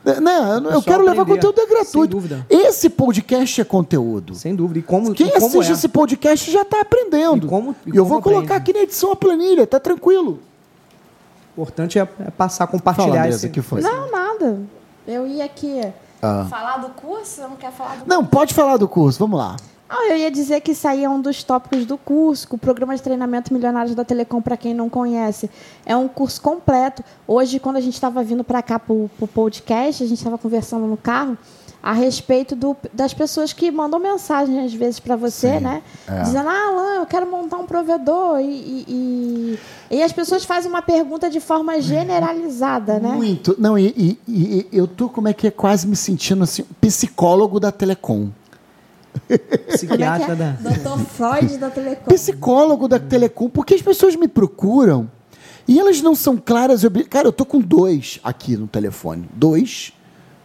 [0.05, 0.12] Né?
[0.14, 1.41] Eu Pessoal quero levar aprender.
[1.41, 2.14] conteúdo Sem gratuito.
[2.16, 2.47] dúvida.
[2.51, 4.35] Esse podcast é conteúdo.
[4.35, 4.78] Sem dúvida.
[4.78, 5.72] E como, Quem e como assiste é?
[5.72, 7.47] esse podcast já está aprendendo.
[7.47, 8.70] E como- e eu como vou colocar aprende.
[8.70, 10.39] aqui na edição a planilha, tá tranquilo.
[11.57, 13.49] O importante é, é passar, compartilhar Fala, esse...
[13.49, 13.80] Que foi?
[13.80, 14.61] Não, nada.
[15.09, 15.80] Eu ia aqui
[16.23, 16.47] Ah.
[16.49, 19.57] falar do curso, você não quer falar do Não, pode falar do curso, vamos lá.
[19.89, 22.59] Ah, eu ia dizer que isso aí é um dos tópicos do curso, que o
[22.59, 25.49] programa de treinamento Milionários da Telecom, para quem não conhece,
[25.85, 27.05] é um curso completo.
[27.27, 30.87] Hoje, quando a gente estava vindo para cá para o podcast, a gente estava conversando
[30.87, 31.39] no carro,
[31.89, 35.82] a respeito do, das pessoas que mandam mensagem às vezes para você, Sim, né?
[36.09, 36.22] é.
[36.22, 38.41] Dizendo, ah, Alan, eu quero montar um provedor.
[38.41, 39.59] E, e, e-
[39.99, 43.11] e as pessoas fazem uma pergunta de forma generalizada, né?
[43.12, 43.55] Muito.
[43.57, 47.61] Não, e, e- e eu tô como é que é quase me sentindo assim, psicólogo
[47.61, 48.30] da Telecom.
[49.28, 50.37] Como é Psiquiatra é?
[50.37, 50.51] da.
[50.53, 50.99] Dr.
[51.07, 52.11] Freud da Telecom.
[52.12, 55.09] Psicólogo da Telecom, porque as pessoas me procuram
[55.68, 56.82] e elas não são claras.
[56.82, 59.28] e Cara, eu tô com dois aqui no telefone.
[59.32, 59.93] Dois.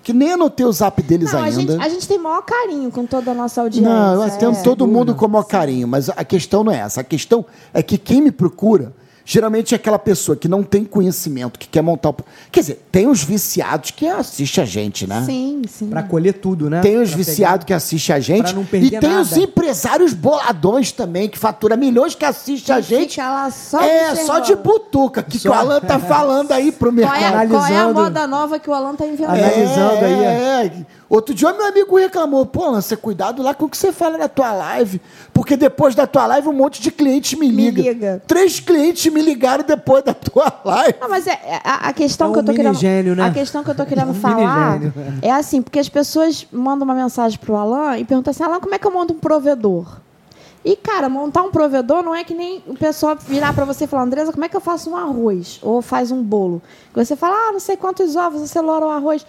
[0.03, 1.83] Que nem anotei o zap deles Não, a gente, ainda.
[1.83, 3.89] a gente tem maior carinho com toda a nossa audiência.
[3.89, 4.61] Não, eu atendo é.
[4.61, 7.01] todo mundo com o maior carinho, mas a questão não é essa.
[7.01, 8.93] A questão é que quem me procura,
[9.25, 12.15] geralmente é aquela pessoa que não tem conhecimento, que quer montar o.
[12.51, 15.23] Quer dizer, tem os viciados que assistem a gente, né?
[15.25, 15.89] Sim, sim.
[15.89, 16.81] Pra colher tudo, né?
[16.81, 18.43] Tem os Pra viciados que assistem a gente.
[18.43, 19.21] pra não e perder tem nada.
[19.21, 23.11] os empresários boladões também, que faturam milhões que assistem a gente.
[23.11, 24.25] fica lá só é, observando.
[24.25, 27.17] só de butuca, que, que o Só- Alan tá falando aí pro Qual mercado.
[27.17, 27.39] é, qual é a
[27.81, 27.93] Analisando.
[27.93, 29.35] moda nova que o Alan tá inventando?
[29.37, 30.85] Analisando aí, É, é.
[31.11, 34.17] Outro dia meu amigo reclamou, pô, Alan, você cuidado lá com o que você fala
[34.17, 35.01] na tua live.
[35.33, 37.81] Porque depois da tua live um monte de clientes me Me liga.
[37.81, 38.23] liga.
[38.25, 40.95] Três clientes me ligaram depois da tua live.
[41.01, 42.75] Não, mas é, é- a, a questão É que eu tô querendo.
[42.75, 43.25] gênio, né?
[43.25, 46.85] A questão que eu tô querendo Um falar mini é assim, porque as pessoas mandam
[46.85, 49.99] uma mensagem pro Alan e perguntam assim, Alan, como é que eu monto um provedor?
[50.63, 53.87] E, cara, montar um provedor não é que nem o pessoal virar pra você e
[53.87, 55.59] falar, Andresa, como é que eu faço um arroz?
[55.61, 56.61] Ou faz um bolo?
[56.93, 59.25] Você fala, ah, não sei quantos ovos, você loura o arroz.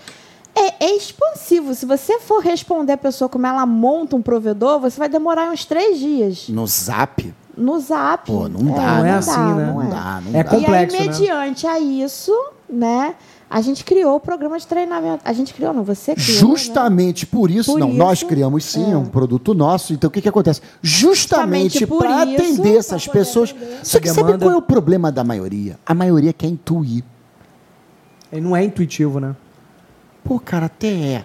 [0.54, 1.74] É, é expansivo.
[1.74, 5.64] Se você for responder a pessoa como ela monta um provedor, você vai demorar uns
[5.64, 7.32] três dias No zap?
[7.56, 8.30] no zap.
[8.30, 8.98] Pô, não dá.
[8.98, 9.66] Não é assim, né?
[9.66, 9.86] Não, Não é.
[9.88, 10.50] dá, não É dá.
[10.50, 11.12] complexo, e aí, né?
[11.12, 12.32] mediante a isso,
[12.68, 13.14] né,
[13.50, 15.20] a gente criou o programa de treinamento.
[15.24, 16.38] A gente criou, não, você criou.
[16.56, 18.92] Justamente por isso, Por não, isso, nós criamos sim, é.
[18.92, 18.96] é.
[18.96, 19.92] um produto nosso.
[19.92, 20.62] Então o que, que acontece?
[20.80, 23.50] Justamente Justamente por para atender essas pessoas.
[23.50, 23.80] atender.
[23.82, 25.78] Só que Essa sabe demanda- qual é o problema da maioria?
[25.84, 27.04] A maioria quer intuir.
[28.32, 29.36] E não é intuitivo, né?
[30.24, 31.24] Pô, cara, até é.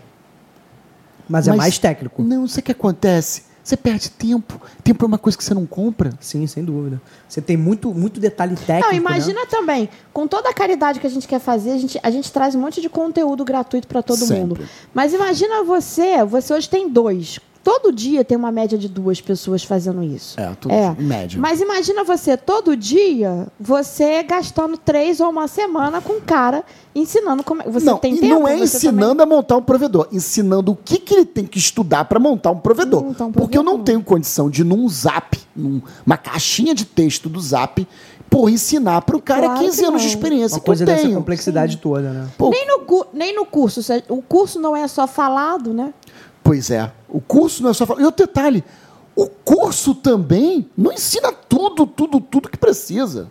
[1.30, 2.24] Mas, é mais técnico.
[2.24, 3.44] Não, sabe o que acontece?
[3.68, 4.62] Você perde tempo.
[4.82, 6.12] Tempo é uma coisa que você não compra.
[6.22, 7.02] Sim, sem dúvida.
[7.28, 8.86] Você tem muito, muito detalhe técnico.
[8.86, 8.96] Não, né?
[8.96, 12.32] imagina também, com toda a caridade que a gente quer fazer, a gente, a gente
[12.32, 14.40] traz um monte de conteúdo gratuito para todo Sempre.
[14.40, 14.70] mundo.
[14.94, 17.42] Mas imagina você, você hoje tem dois.
[17.68, 20.40] Todo dia tem uma média de duas pessoas fazendo isso.
[20.40, 21.38] É, tudo em média.
[21.38, 26.64] Mas imagina você, todo dia, você gastando três ou uma semana com um cara
[26.96, 27.62] ensinando como.
[27.70, 28.34] Você não, tem e tempo?
[28.36, 32.06] não é ensinando a montar um provedor, ensinando o que, que ele tem que estudar
[32.06, 33.04] para montar um provedor.
[33.04, 33.86] Montar um Porque eu não provedor.
[33.86, 37.86] tenho condição de, num zap, numa caixinha de texto do zap,
[38.30, 40.88] pô, ensinar para o cara Claro 15 que anos de experiência Uma que coisa eu
[40.88, 41.16] dessa tenho.
[41.18, 42.28] complexidade toda, né?
[42.38, 43.82] Pô, Nem no, nem no curso.
[44.08, 45.94] O curso não é só falado, né?
[46.48, 46.90] Pois é.
[47.10, 48.00] O curso não é só falar.
[48.02, 48.64] E outro detalhe:
[49.14, 53.28] o curso também não ensina tudo, tudo, tudo que precisa.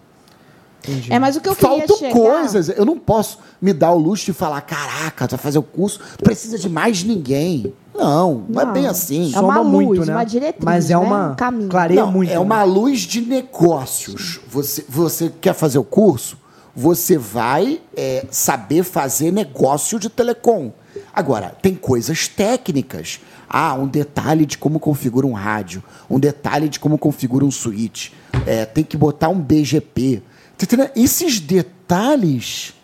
[0.85, 1.11] Entendi.
[1.11, 2.13] É, mas o que eu queria Faltam chegar...
[2.13, 2.69] coisas.
[2.69, 5.99] Eu não posso me dar o luxo de falar: caraca, tu vai fazer o curso,
[6.23, 7.73] precisa de mais ninguém.
[7.95, 8.73] Não, não, é Não.
[8.75, 9.33] bem assim.
[9.35, 10.13] É uma Soma luz, muito, né?
[10.13, 10.99] uma diretriz, Mas é né?
[10.99, 11.71] uma Um caminho.
[11.71, 12.29] clareia Não, muito.
[12.31, 12.39] é né?
[12.39, 14.41] uma luz de negócios.
[14.51, 16.37] Você, você quer fazer o curso?
[16.75, 20.71] Você vai é, saber fazer negócio de telecom.
[21.17, 23.21] Agora, tem coisas técnicas.
[23.49, 28.11] Ah, um detalhe de como configura um rádio, um detalhe de como configura um switch.
[28.45, 30.23] É, tem que botar um BGP.
[30.59, 30.91] Tá?
[30.95, 32.75] Esses detalhes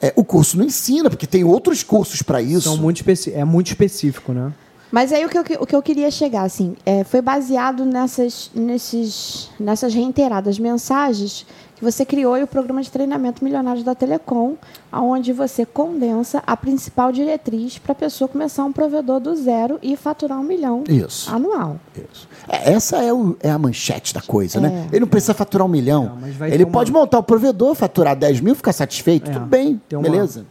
[0.00, 2.76] é, o curso não ensina, porque tem outros cursos para isso.
[2.78, 3.04] Muito
[3.34, 4.52] é muito específico, né?
[4.90, 8.50] Mas aí o que eu, o que eu queria chegar, assim, é, foi baseado nessas,
[8.54, 11.44] nesses, nessas reiteradas mensagens
[11.76, 14.54] que você criou e o programa de treinamento Milionários da Telecom,
[14.92, 19.94] onde você condensa a principal diretriz para a pessoa começar um provedor do zero e
[19.96, 21.30] faturar um milhão Isso.
[21.32, 21.76] anual.
[21.94, 22.28] Isso.
[22.48, 24.86] É, essa é, o- é a manchete da coisa, né?
[24.90, 24.96] É.
[24.96, 26.16] Ele não precisa faturar um milhão.
[26.20, 29.30] Não, Ele uma- pode montar o provedor, faturar 10 mil, ficar satisfeito.
[29.30, 29.34] É.
[29.34, 30.46] Tudo bem, Tem uma- beleza.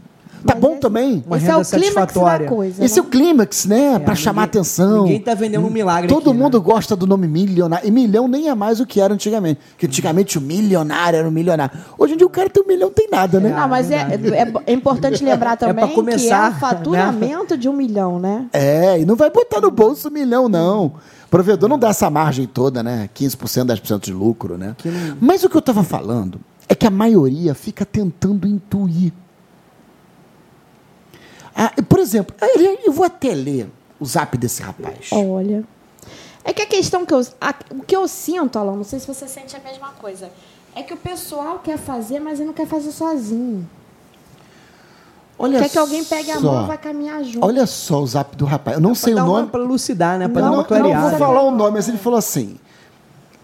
[0.46, 1.24] Tá Mas bom esse- também.
[1.26, 2.84] Uma Esse é o clímax da coisa.
[2.86, 3.08] Esse é né?
[3.08, 3.94] o clímax, né?
[3.96, 5.04] É, Pra chamar ninguém- atenção.
[5.04, 6.64] Ninguém tá vendendo um milagre Todo aqui, mundo né?
[6.64, 7.88] gosta do nome milionário.
[7.88, 9.60] E milhão nem é mais o que era antigamente.
[9.72, 11.78] Porque antigamente o milionário era o milionário.
[11.98, 13.50] Hoje em dia o cara tem um milhão, tem nada, né?
[13.50, 17.74] Não, mas é, é, é importante lembrar também que é começar, o faturamento de um
[17.74, 18.46] milhão, né?
[18.54, 20.86] É, e não vai botar no bolso um milhão, não.
[21.26, 23.10] O provedor não dá essa margem toda, né?
[23.14, 24.76] 15%, 10% de lucro, né?
[25.20, 29.12] Mas o que eu estava falando é que a maioria fica tentando intuir.
[31.60, 32.36] Ah, por exemplo,
[32.86, 33.68] eu vou até ler
[34.00, 35.10] o zap desse rapaz.
[35.12, 35.64] Olha.
[36.44, 37.26] É que a questão que eu.
[37.42, 40.30] a- o que eu sinto, Alan, não sei se você sente a mesma coisa.
[40.76, 43.68] É que o pessoal quer fazer, mas ele não quer fazer sozinho.
[45.40, 46.42] Olha quer que alguém pegue a só.
[46.42, 47.46] mão e vai caminhar junto.
[47.46, 48.78] Olha só o zap do rapaz.
[48.78, 49.48] Eu não sei Pra o nome.
[49.50, 50.28] Pra elucidar, né?
[50.28, 51.10] Não, dar uma não clareada.
[51.10, 52.58] vou falar o nome, mas ele falou assim.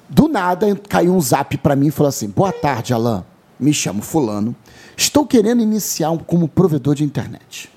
[0.09, 3.23] Do nada caiu um zap pra mim e falou assim: Boa tarde, Alain.
[3.59, 4.55] Me chamo Fulano.
[4.97, 7.71] Estou querendo iniciar como provedor de internet.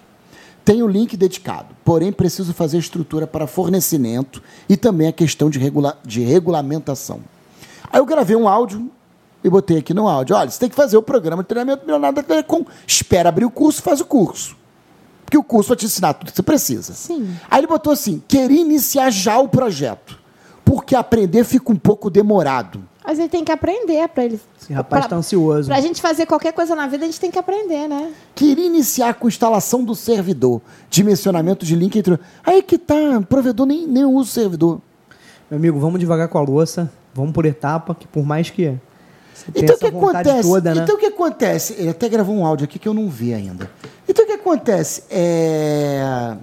[0.67, 5.97] Tenho link dedicado, porém preciso fazer estrutura para fornecimento e também a questão de, regula
[6.05, 7.21] de regulamentação.
[7.89, 8.91] Aí eu gravei um áudio
[9.45, 10.35] e botei aqui no áudio.
[10.35, 12.65] Olha, você tem que fazer o programa de treinamento milionário da Telecom.
[12.85, 14.57] Espera abrir o curso, faz o curso.
[15.25, 16.95] Porque o curso vai te ensinar tudo que você precisa.
[16.95, 17.33] Sim.
[17.49, 20.19] Aí ele botou assim: queria iniciar já o projeto.
[20.65, 22.83] Porque aprender fica um pouco demorado.
[23.05, 24.41] Mas ele tem que aprender para ele.
[24.67, 25.69] Esse rapaz pra- tá ansioso.
[25.69, 28.11] Pra gente fazer qualquer coisa na vida, a gente tem que aprender, né?
[28.35, 30.61] Queria iniciar com instalação do servidor,
[30.91, 32.19] dimensionamento de link entre.
[32.45, 34.81] Aí que tá, provedor nem, nem usa o servidor.
[35.49, 38.77] Meu amigo, vamos devagar com a louça, vamos por etapa, que por mais que
[39.33, 40.43] você tenha Então o que acontece?
[40.49, 40.83] toda, né?
[40.83, 41.75] Então o que acontece?
[41.79, 43.71] Ele até gravou um áudio aqui que eu não vi ainda.
[44.09, 45.05] Então o que acontece?
[45.09, 46.37] É...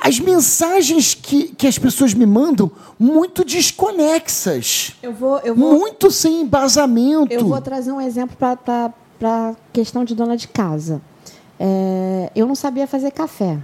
[0.00, 4.96] As mensagens que, que as pessoas me mandam muito desconexas.
[5.02, 7.32] Eu vou, eu vou, Muito sem embasamento.
[7.32, 8.92] eu vou trazer um exemplo para
[9.22, 11.02] a questão de dona de casa.
[11.58, 13.58] É, eu não sabia fazer café.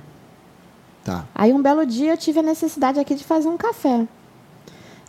[1.02, 1.24] Tá.
[1.34, 4.06] Aí um belo dia eu tive a necessidade aqui de fazer um café.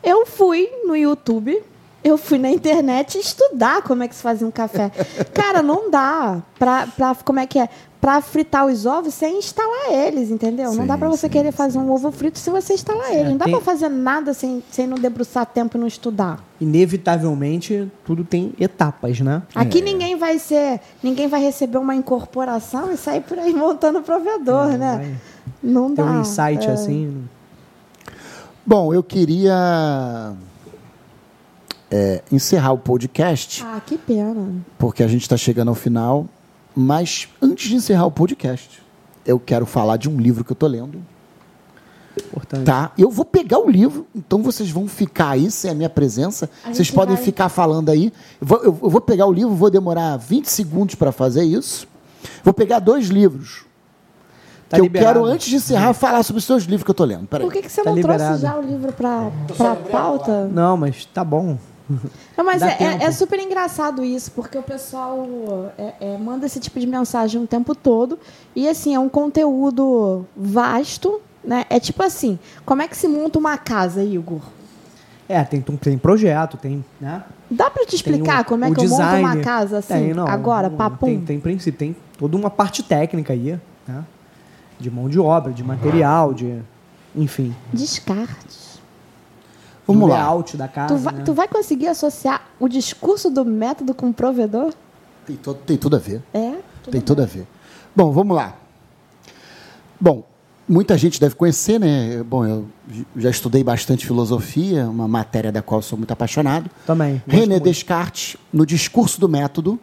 [0.01, 1.61] Eu fui no YouTube,
[2.03, 4.89] eu fui na internet estudar como é que se fazia um café.
[5.33, 7.67] Cara, não dá pra, pra como é que é?
[8.07, 10.67] Pra fritar os ovos sem instalar eles, entendeu?
[10.67, 13.31] não Sim, dá pra você sim, querer fazer um ovo frito se você instalar ele.
[13.31, 16.41] Não dá tem- pra fazer nada sem, sem não debruçar tempo e não estudar.
[16.61, 19.41] Inevitavelmente, tudo tem etapas, né?
[19.53, 24.71] Aqui ninguém vai ser, ninguém vai receber uma incorporação e sair por aí montando provedor,
[24.71, 24.95] É, né?
[24.99, 25.15] vai
[25.61, 26.05] Não dá.
[26.05, 26.71] um insight É.
[26.71, 27.25] assim.
[28.65, 30.31] Bom, eu queria
[31.91, 34.47] é, encerrar o podcast, Ah, que pena.
[34.77, 36.25] porque a gente está chegando ao final.
[36.79, 38.83] Mas antes de encerrar o podcast,
[39.25, 41.01] eu quero falar de um livro que eu tô lendo.
[42.15, 42.65] Importante.
[42.65, 42.91] Tá?
[42.95, 46.47] Eu vou pegar o livro, então vocês vão ficar aí sem a minha presença.
[46.63, 48.13] A Vocês podem vai- ficar falando aí.
[48.39, 51.87] Eu vou, eu- vou pegar o livro, vou demorar 20 segundos para fazer isso.
[52.43, 53.65] Vou pegar dois livros.
[54.69, 57.05] Tá que eu quero, antes de encerrar, falar sobre os seus livros que eu tô
[57.05, 57.25] lendo.
[57.25, 57.45] Peraí.
[57.47, 58.39] Por que, que você Tá não liberado.
[58.39, 59.31] trouxe já o livro para
[59.71, 60.45] a pauta?
[60.45, 61.57] Não, mas tá bom.
[62.37, 65.25] Não, mas é, é- é super engraçado isso, porque o pessoal
[65.77, 68.19] é- é, manda esse tipo de mensagem o tempo todo.
[68.55, 71.21] E assim, é um conteúdo vasto.
[71.43, 71.65] Né?
[71.69, 74.41] É tipo assim, como é que se monta uma casa, Igor?
[75.29, 77.23] É, tem, tem projeto, tem, né?
[77.49, 79.43] Dá para te explicar um- como é que eu monto uma design.
[79.43, 79.93] casa assim?
[79.93, 81.05] Tem, não, agora, não, papum?
[81.05, 83.57] Tem, tem princípio, tem toda uma parte técnica aí,
[83.87, 84.03] né?
[84.79, 86.59] De mão de obra, de material, de.
[87.15, 87.55] Enfim.
[87.73, 88.66] Descartes.
[89.87, 90.15] Vamos do lá.
[90.23, 90.93] layout da casa.
[90.93, 91.21] Tu vai, né?
[91.23, 94.73] tu vai conseguir associar o discurso do método com o provedor?
[95.25, 96.21] Tem, to- tem tudo a ver.
[96.33, 96.53] É?
[96.91, 97.45] Tem tudo a ver.
[97.95, 98.55] Bom, vamos lá.
[99.99, 100.23] Bom,
[100.67, 102.21] muita gente deve conhecer, né?
[102.23, 102.65] Bom, eu
[103.15, 106.69] já estudei bastante filosofia, uma matéria da qual sou muito apaixonado.
[106.85, 107.21] Também.
[107.27, 107.63] René muito.
[107.63, 109.79] Descartes, no discurso do método,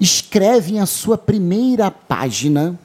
[0.00, 2.78] escreve em a sua primeira página.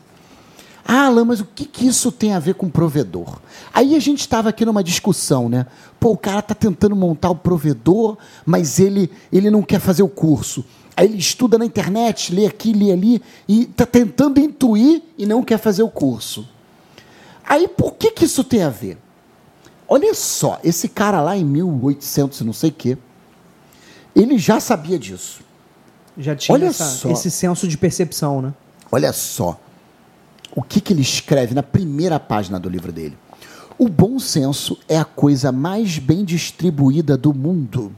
[0.90, 3.40] Ah, Alain, mas o que, que isso tem a ver com provedor?
[3.74, 5.66] Aí a gente estava aqui numa discussão, né?
[6.00, 10.08] Pô, o cara está tentando montar o provedor, mas ele, ele não quer fazer o
[10.08, 10.64] curso.
[10.96, 15.44] Aí ele estuda na internet, lê aqui, lê ali, e está tentando intuir e não
[15.44, 16.48] quer fazer o curso.
[17.46, 18.98] Aí por que, que isso tem a ver?
[19.90, 22.98] Olha só, esse cara lá em 1800 e não sei o quê,
[24.16, 25.42] ele já sabia disso.
[26.18, 27.10] Já tinha Olha essa- só.
[27.12, 28.54] esse senso de percepção, né?
[28.90, 29.60] Olha só
[30.58, 33.16] o que, que ele escreve na primeira página do livro dele.
[33.78, 37.94] O bom senso é a coisa mais bem distribuída do mundo.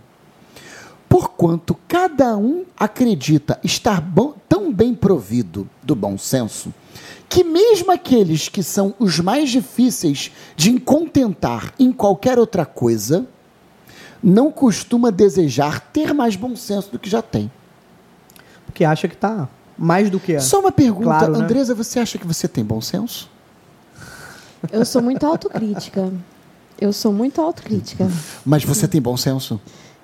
[1.08, 6.74] Porquanto cada um acredita estar bom- tão bem provido do bom senso,
[7.30, 13.26] que mesmo aqueles que são os mais difíceis de contentar em qualquer outra coisa,
[14.22, 17.50] não costuma desejar ter mais bom senso do que já tem.
[18.66, 19.48] Porque acha que tá
[19.80, 20.40] mais do que.
[20.40, 21.40] Só uma pergunta, Claro, né?
[21.46, 23.30] Andresa, você acha que você tem bom senso?
[24.72, 26.12] Eu sou muito autocrítica.
[26.80, 28.08] Eu sou muito autocrítica.
[28.46, 29.60] Mas você tem bom senso?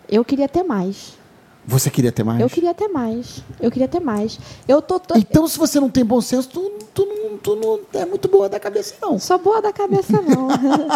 [0.10, 1.14] Eu queria ter mais.
[1.68, 2.40] Você queria ter mais?
[2.40, 3.44] Eu queria ter mais.
[3.60, 4.40] Eu queria ter mais.
[4.68, 5.00] Eu tô.
[5.00, 8.28] to- Então, se você não tem bom senso, tu, tu, não, tu não é muito
[8.28, 9.18] boa da cabeça, não.
[9.18, 10.48] Sou boa da cabeça, não.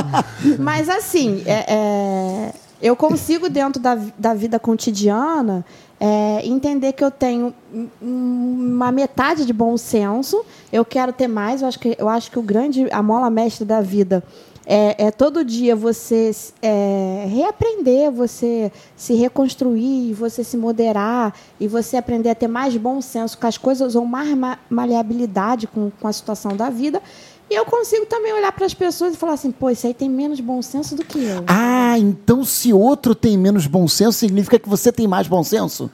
[0.59, 5.65] Mas assim, é- é, eu consigo, dentro da, da vida cotidiana,
[5.99, 10.45] é, entender que eu tenho um- um- uma metade de bom senso.
[10.71, 11.61] Eu quero ter mais.
[11.61, 14.23] Eu acho que, eu acho que o grande, a mola mestra da vida
[14.71, 16.29] é, é todo dia você
[16.61, 23.01] é, reaprender, você se reconstruir, você se moderar e você aprender a ter mais bom
[23.01, 27.01] senso com as coisas ou mais ma- maleabilidade com, com a situação da vida.
[27.49, 30.07] E eu consigo também olhar para as pessoas e falar assim, pô, isso aí tem
[30.09, 31.43] menos bom senso do que eu.
[31.47, 35.89] Ah, então se outro tem menos bom senso, significa que você tem mais bom senso?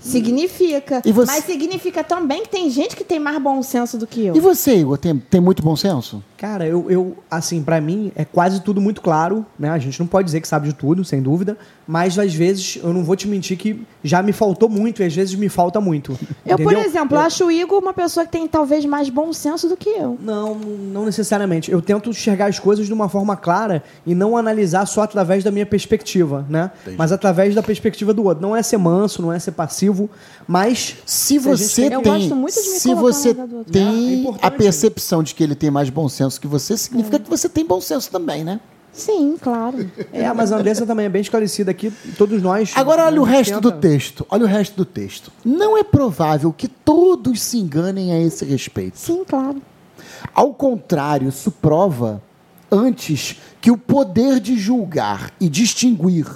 [0.00, 1.02] Significa.
[1.04, 4.24] E você- Mas significa também que tem gente que tem mais bom senso do que
[4.26, 4.36] eu.
[4.36, 6.22] E você, Igor, tem, tem muito bom senso?
[6.36, 9.70] Cara, eu, eu assim, pra mim é quase tudo muito claro, né?
[9.70, 11.56] A gente não pode dizer que sabe de tudo, sem dúvida,
[11.86, 15.14] mas às vezes eu não vou te mentir que já me faltou muito e às
[15.14, 16.12] vezes me falta muito.
[16.44, 16.80] Eu, por entendeu?
[16.84, 19.88] exemplo, Eu- acho o Igor uma pessoa que tem talvez mais bom senso do que
[19.88, 20.18] eu.
[20.20, 21.70] Não, não necessariamente.
[21.70, 25.50] Eu tento enxergar as coisas de uma forma clara e não analisar só através da
[25.50, 26.70] minha perspectiva, né?
[26.98, 28.42] Mas através da perspectiva do outro.
[28.42, 30.10] Não é ser manso, não é ser passivo,
[30.46, 33.42] mas Se você tem- Eu tem, gosto muito de me se você outro.
[33.42, 37.18] É, é tem a percepção de que ele tem mais bom senso que você, significa
[37.18, 38.60] que você tem bom senso também, né?
[38.92, 39.90] Sim, claro.
[40.12, 42.72] é, mas a Andressa também é bem esclarecida aqui, todos nós.
[42.74, 44.26] Agora olha o resto do tenta- texto.
[44.30, 45.30] Olha o resto do texto.
[45.44, 48.98] Não é provável que todos se enganem a esse respeito.
[48.98, 49.60] Sim, claro.
[50.34, 52.22] Ao contrário, isso prova
[52.72, 56.26] antes que o poder de julgar e distinguir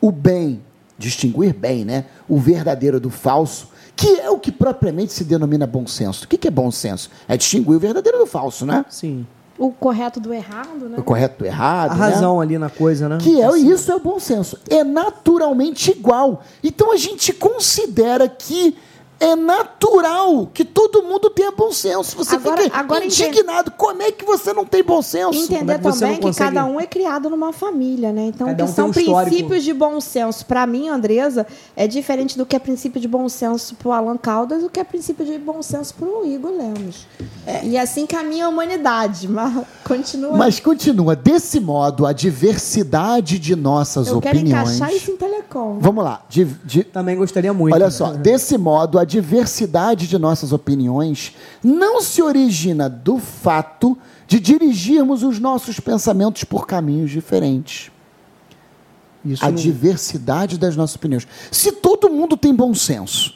[0.00, 0.62] o bem,
[0.96, 2.04] distinguir bem, né?
[2.28, 6.24] O verdadeiro do falso, que é o que propriamente se denomina bom senso.
[6.24, 7.10] O que é bom senso?
[7.26, 8.84] É distinguir o verdadeiro do falso, né?
[8.88, 9.26] Sim.
[9.58, 10.98] O correto do errado, né?
[10.98, 11.90] O correto do errado.
[11.90, 12.00] A né?
[12.00, 13.18] razão ali na coisa, né?
[13.20, 14.56] Que é isso é o bom senso.
[14.70, 16.44] É naturalmente igual.
[16.62, 18.76] Então a gente considera que
[19.20, 22.16] é natural que todo mundo tenha bom senso.
[22.16, 23.70] Você Agora- fica agora indignado.
[23.72, 25.38] Como é que você não tem bom senso?
[25.38, 28.26] Entender é que também que consegue- cada um é criado numa família, né?
[28.26, 29.22] Então, Cada que um são um histórico.
[29.30, 30.46] princípios de bom senso.
[30.46, 31.46] Para mim, Andresa,
[31.76, 34.84] é diferente do que é princípio de bom senso pro Alan Caldas, do que é
[34.84, 37.06] princípio de bom senso pro Igor Lemos.
[37.64, 40.36] E assim caminha a humanidade, mas continua.
[40.36, 41.16] Mas continua.
[41.16, 44.76] Desse modo, a diversidade de nossas Eu quero opiniões.
[44.76, 45.78] encaixar isso em telecom.
[45.80, 46.22] Vamos lá.
[46.28, 47.74] De- de- Também gostaria muito.
[47.74, 51.34] Olha só, desse modo, a diversidade de nossas opiniões
[51.64, 53.96] não se origina do fato
[54.26, 57.90] de dirigirmos os nossos pensamentos por caminhos diferentes.
[59.24, 61.26] Isso a não- diversidade das nossas opiniões.
[61.50, 63.34] Se todo mundo tem bom senso,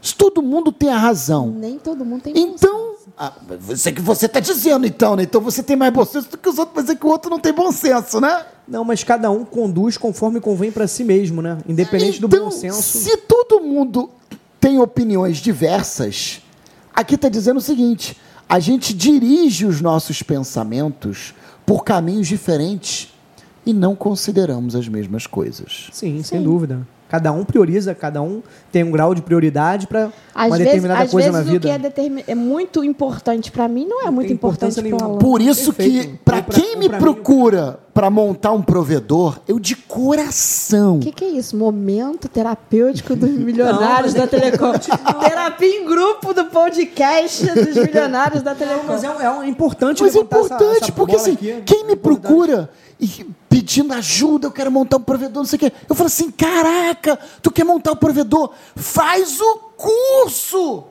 [0.00, 2.86] se todo mundo tem a razão, Nem todo mundo tem bom então.
[3.18, 5.22] Ah, você que você está dizendo, então, né?
[5.22, 7.30] Então você tem mais bom senso do que os outros, mas é que o outro
[7.30, 8.44] não tem bom senso, né?
[8.68, 11.58] Não, mas cada um conduz conforme convém pra si mesmo, né?
[11.68, 12.82] Independente do então, bom senso.
[12.98, 14.10] se todo mundo
[14.60, 16.42] tem opiniões diversas,
[16.94, 18.16] aqui está dizendo o seguinte:
[18.48, 21.34] a gente dirige os nossos pensamentos
[21.64, 23.12] por caminhos diferentes
[23.64, 25.88] e não consideramos as mesmas coisas.
[25.92, 26.86] Sim, sem dúvida.
[27.08, 28.42] Cada um prioriza, cada um
[28.72, 31.60] tem um grau de prioridade para Às uma vezes, determinada às coisa vezes na o
[31.60, 31.74] que vida.
[31.74, 35.08] é, determi- é muito importante para mim não é muito importante para.
[35.10, 36.18] Por isso que, Perfeito.
[36.24, 40.96] para Ou pra- quem ou me pra procura para montar um provedor, eu de coração.
[40.96, 41.56] O que, que é isso?
[41.56, 44.72] Momento terapêutico dos milionários da Telecom.
[45.20, 48.84] Terapia em grupo do podcast dos milionários da Telecom.
[48.88, 51.62] Mas é, é um- é importante Mas é importante, essa porque assim, aqui.
[51.64, 52.68] quem me É importante.
[52.98, 55.72] E pedindo ajuda, eu quero montar um provedor, não sei o quê.
[55.88, 58.52] Eu falo assim: caraca, tu quer montar um provedor?
[58.74, 60.84] Faz o curso!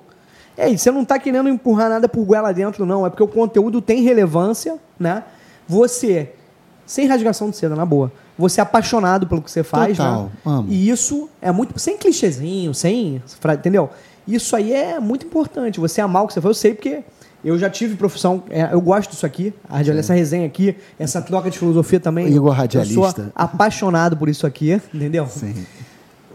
[0.57, 3.05] É, e você não tá querendo empurrar nada por goela dentro, não.
[3.05, 5.23] É porque o conteúdo tem relevância, né?
[5.67, 6.31] Você,
[6.85, 8.11] sem rasgação de seda, na boa.
[8.37, 10.31] Você é apaixonado pelo que você faz, Total, né?
[10.45, 10.67] amo.
[10.69, 11.77] E isso é muito.
[11.79, 13.21] Sem clichêzinho, sem.
[13.53, 13.89] Entendeu?
[14.27, 15.79] Isso aí é muito importante.
[15.79, 16.55] Você amar o que você faz.
[16.55, 17.03] Eu sei porque
[17.45, 18.43] eu já tive profissão.
[18.49, 19.53] é, eu gosto disso aqui.
[19.97, 22.27] Essa resenha aqui, essa troca de filosofia também.
[22.27, 22.93] Igor Eu radialista.
[22.95, 25.27] sou apaixonado por isso aqui, entendeu?
[25.27, 25.53] Sim.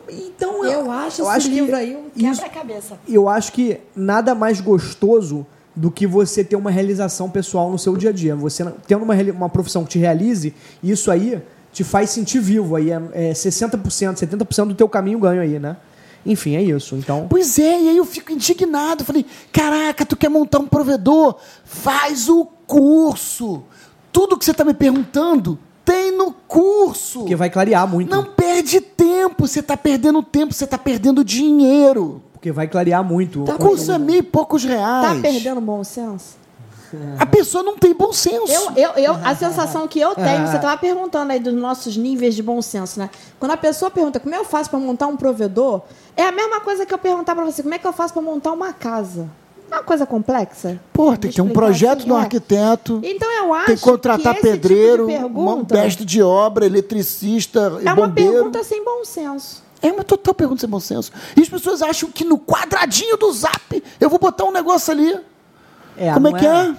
[0.08, 2.98] Então Eu acho eu esse acho que livro aí um quebra-cabeça.
[3.08, 7.96] eu acho que nada mais gostoso do que você ter uma realização pessoal no seu
[7.96, 8.34] dia a dia.
[8.34, 10.52] Você tendo uma, uma profissão que te realize,
[10.82, 11.40] isso aí
[11.72, 12.74] te faz sentir vivo.
[12.74, 13.78] Aí é, é 60%,
[14.16, 15.76] 70% do teu caminho ganho aí, né?
[16.24, 16.94] Enfim, é isso.
[16.96, 19.04] Então, Pois é, e aí eu fico indignado.
[19.04, 21.36] Falei, caraca, tu quer montar um provedor?
[21.64, 23.62] Faz o curso.
[24.12, 27.20] Tudo que você está me perguntando tem no curso.
[27.20, 28.10] porque vai clarear muito.
[28.10, 32.22] Não perde tempo, você está perdendo tempo, você está perdendo dinheiro.
[32.32, 33.44] Porque vai clarear muito.
[33.44, 35.14] Tá O curso é mil e poucos reais.
[35.14, 36.38] Tá perdendo bom senso?
[37.18, 38.52] A pessoa não tem bom senso.
[38.52, 42.34] Eu, eu, eu, a sensação que eu tenho, você estava perguntando aí dos nossos níveis
[42.34, 43.10] de bom senso, né?
[43.38, 45.82] Quando a pessoa pergunta como eu faço para montar um provedor,
[46.16, 48.22] é a mesma coisa que eu perguntar para você como é que eu faço para
[48.22, 49.28] montar uma casa.
[49.70, 50.80] Não é uma coisa complexa?
[50.92, 52.20] Pô, tem que ter um explicar projeto assim, do é.
[52.20, 53.00] arquiteto.
[53.04, 56.20] Então eu acho Tem que contratar que esse pedreiro, tipo de um pergunta mestre de
[56.20, 58.32] obra, eletricista, é uma bombeiro.
[58.32, 59.62] pergunta sem bom senso.
[59.80, 61.12] É uma total pergunta sem bom senso.
[61.36, 65.18] E as pessoas acham que no quadradinho do zap eu vou botar um negócio ali.
[65.96, 66.74] É, Como é que é?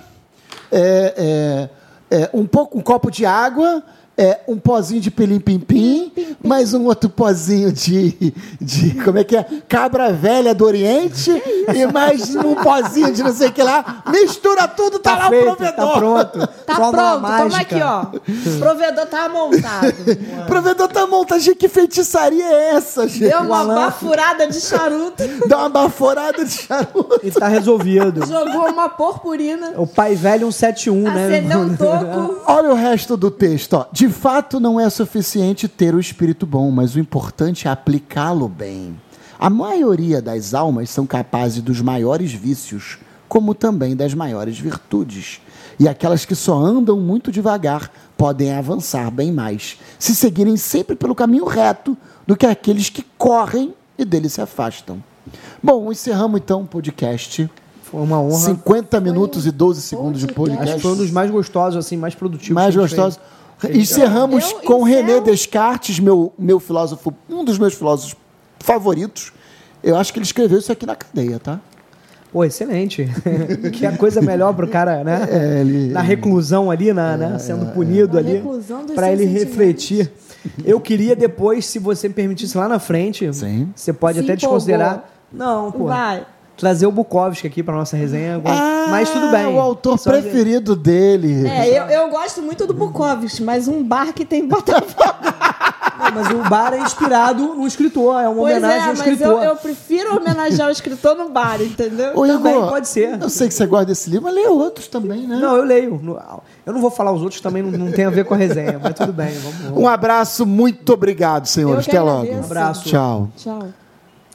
[0.72, 1.70] É,
[2.12, 3.84] é, é, um pouco um copo de água,
[4.22, 6.12] é, um pozinho de pilim-pim-pim,
[6.44, 8.92] mais um outro pozinho de, de.
[9.04, 9.44] Como é que é?
[9.68, 11.32] Cabra velha do Oriente
[11.74, 14.04] e mais um pozinho de não sei o que lá.
[14.12, 15.76] Mistura tudo, tá, lá feito, o provedor.
[15.76, 16.48] Tá pronto.
[16.68, 18.02] Tá Fórmula pronto, toma aqui, ó.
[18.56, 19.94] O provedor tá montado.
[20.44, 21.40] O provedor tá montado.
[21.40, 23.28] Gente, que feitiçaria é essa, gente?
[23.30, 27.20] Deu uma Alan- bafurada de charuto, Dá uma baforada de charuto.
[27.24, 28.24] E tá resolvido.
[28.28, 31.26] jogou uma purpurina, O pai velho 171, né?
[31.26, 32.42] acendeu um toco.
[32.46, 33.74] Olha o resto do texto.
[33.74, 33.86] Ó.
[33.92, 38.96] De fato, não é suficiente ter o espírito bom, mas o importante é aplicá-lo bem.
[39.40, 45.42] A maioria das almas são capazes dos maiores vícios, como também das maiores virtudes.
[45.80, 51.16] E aquelas que só andam muito devagar podem avançar bem mais, se seguirem sempre pelo
[51.16, 51.98] caminho reto,
[52.28, 55.04] do que aqueles que correm e dele se afastam.
[55.62, 57.50] Bom, encerramos então o podcast.
[57.84, 58.38] Foi uma honra.
[58.38, 60.64] 50 minutos e 12 segundos de podcast.
[60.64, 62.54] Acho que foi um dos mais gostosos, assim, mais produtivos.
[62.54, 63.20] mais que a gente gostoso.
[63.70, 68.16] Encerramos Eu com encerro- René Descartes, meu, meu filósofo, um dos meus filósofos
[68.60, 69.32] favoritos.
[69.84, 71.60] Eu acho que ele escreveu isso aqui na cadeia, tá?
[72.32, 73.10] Pô, excelente.
[73.74, 75.28] que é coisa melhor pro cara, né?
[75.30, 77.40] É, ele- Na reclusão ali, na, né?
[77.40, 78.34] sendo punido Na ali.
[78.34, 80.12] reclusão dos Pra seus ele refletir.
[80.64, 83.70] Eu queria depois, se você me permitisse lá na frente, Sim.
[83.76, 84.58] você pode Se até empolgou.
[84.58, 85.10] desconsiderar.
[85.32, 85.86] Não, pô.
[85.86, 86.26] Vai.
[86.62, 88.40] Trazer o Bukowski aqui pra nossa resenha.
[88.46, 89.48] Ah, mas tudo bem.
[89.48, 91.48] O autor Só de- preferido dele.
[91.48, 95.16] É, eu, eu gosto muito do Bukowski, mas um bar que tem Botafogo.
[95.98, 99.00] Não, mas o bar é inspirado no escritor, é uma Pois homenagem é, ao mas
[99.00, 99.28] escritor.
[99.44, 102.12] eu, eu prefiro homenagear o escritor no bar, entendeu?
[102.16, 103.20] Ô, também Igor, pode ser.
[103.20, 105.38] Eu sei que você gosta desse livro, mas lê outros também, né?
[105.38, 106.00] Não, eu leio.
[106.64, 108.80] Eu não vou falar os outros, também não, não tem a ver com a resenha,
[108.82, 109.80] mas tudo bem, vamos, vamos.
[109.80, 111.88] Um abraço, muito obrigado, senhores.
[111.88, 112.32] Até logo.
[112.32, 112.88] Um abraço.
[112.88, 113.30] Tchau.
[113.36, 113.64] Tchau.